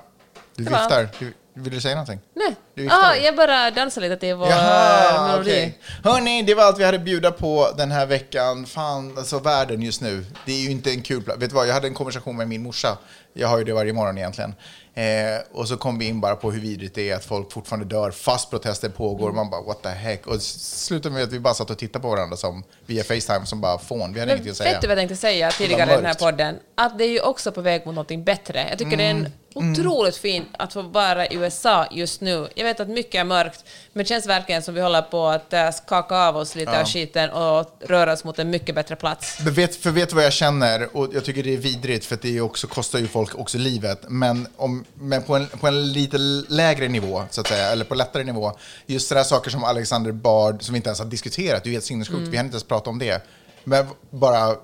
[0.57, 1.09] Du viftar.
[1.19, 2.21] Du, vill du säga någonting?
[2.35, 2.57] Nej.
[2.75, 5.51] Du Ah, jag bara dansar lite till vår Jaha, melodi.
[5.51, 5.79] okej.
[6.05, 8.67] Hörni, det var allt vi hade att bjuda på den här veckan.
[8.67, 10.25] Fan, alltså världen just nu.
[10.47, 11.43] Det är ju inte en kul plats.
[11.43, 12.99] Vet du vad, jag hade en konversation med min morsa.
[13.33, 14.55] Jag har ju det varje morgon egentligen.
[15.01, 17.87] Eh, och så kom vi in bara på hur vidrigt det är att folk fortfarande
[17.87, 19.33] dör fast protester pågår.
[19.33, 20.27] Man bara what the heck.
[20.27, 23.61] Och slutade med att vi bara satt och tittade på varandra som, via Facetime som
[23.61, 24.13] bara fån.
[24.13, 24.73] Vi hade Men ingenting att säga.
[24.73, 26.59] vet du vad jag tänkte säga tidigare i den här podden?
[26.75, 28.67] Att det är ju också på väg mot någonting bättre.
[28.71, 32.49] Jag tycker det är en otroligt fint att få vara i USA just nu.
[32.55, 35.53] Jag vet att mycket är mörkt, men det känns verkligen som vi håller på att
[35.53, 39.39] äh, skaka av oss lite av skiten och röra oss mot en mycket bättre plats.
[39.45, 40.97] Men vet, för vet du vad jag känner?
[40.97, 44.05] Och jag tycker det är vidrigt för det också, kostar ju folk också livet.
[44.09, 47.95] Men, om, men på, en, på en lite lägre nivå, så att säga, eller på
[47.95, 48.53] lättare nivå.
[48.87, 51.75] Just sådana saker som Alexander Bard, som vi inte ens har diskuterat, det är ju
[51.75, 53.27] helt sinnessjukt, vi har inte ens pratat om det.
[53.65, 54.57] Men bara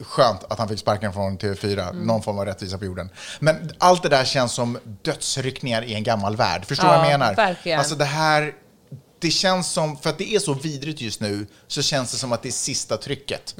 [0.00, 3.10] skönt att han fick sparken från TV4, någon form av rättvisa på jorden.
[3.40, 6.64] Men allt det där känns som dödsryckningar i en gammal värld.
[6.64, 7.34] Förstår du Ja, vad jag menar?
[7.34, 7.78] verkligen.
[7.78, 8.52] Alltså det här,
[9.20, 12.32] det känns som, för att det är så vidrigt just nu, så känns det som
[12.32, 13.54] att det är sista trycket.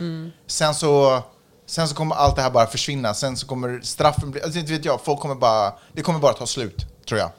[0.47, 1.23] Sen så...
[1.67, 3.15] Sen så kommer allt det här bara försvinna.
[3.15, 4.43] Sen så kommer straffen bli...
[4.43, 5.73] Alltså inte vet jag, folk kommer bara...
[5.93, 7.31] Det kommer bara ta slut, tror jag.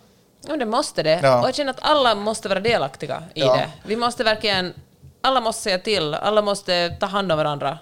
[0.48, 1.20] Ja, det måste det.
[1.24, 1.42] Ja.
[1.42, 3.56] Och jag känner att alla måste vara delaktiga i Ja.
[3.56, 3.70] det.
[3.86, 4.74] Vi måste verkligen...
[5.22, 7.78] Alla måste säga till, alla måste ta hand om varandra.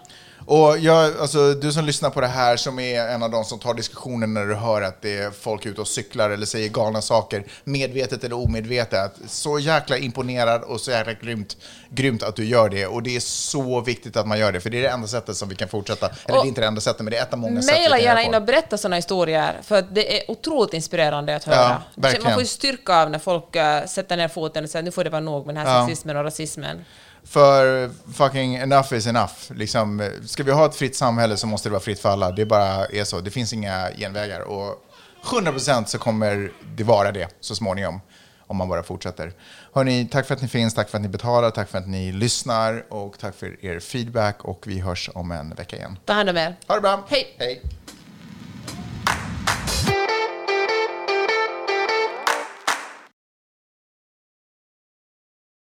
[0.50, 3.60] Och jag, alltså, du som lyssnar på det här som är en av de som
[3.60, 7.02] tar diskussionen när du hör att det är folk ute och cyklar eller säger galna
[7.02, 9.12] saker, medvetet eller omedvetet.
[9.28, 11.58] Så jäkla imponerad och så jäkla grymt,
[11.90, 12.88] grymt att du gör det.
[12.88, 15.38] Och det är så viktigt att man gör det, för det är det enda sättet
[15.38, 16.06] som vi kan fortsätta.
[16.26, 17.76] Eller Och- det är inte det enda sättet, men det är ett av många sätt
[17.76, 21.82] Maila gärna in och berätta sådana historier, för det är otroligt inspirerande att höra.
[21.96, 22.10] Ja.
[22.24, 25.04] Man får ju styrka av när folk äh, sätter ner foten och säger nu får
[25.04, 25.88] det vara nog med den här Ja.
[25.88, 26.86] sexismen och rasismen.
[27.30, 29.34] För fucking enough is enough.
[29.50, 32.32] Liksom, ska vi ha ett fritt samhälle så måste det vara fritt för alla.
[32.32, 33.20] Det bara är så.
[33.20, 34.42] Det finns inga genvägar.
[34.42, 34.84] Och
[35.24, 38.02] 100% så kommer det vara det så småningom.
[38.48, 39.34] Om man bara fortsätter.
[39.74, 42.12] Hörni, tack för att ni finns, tack för att ni betalar, tack för att ni
[42.12, 46.00] lyssnar och tack för er feedback och vi hörs om en vecka igen.
[46.06, 46.56] Ta hand om er.
[46.68, 47.06] Ha det bra!
[47.10, 47.36] Hej.
[47.40, 47.62] Hej.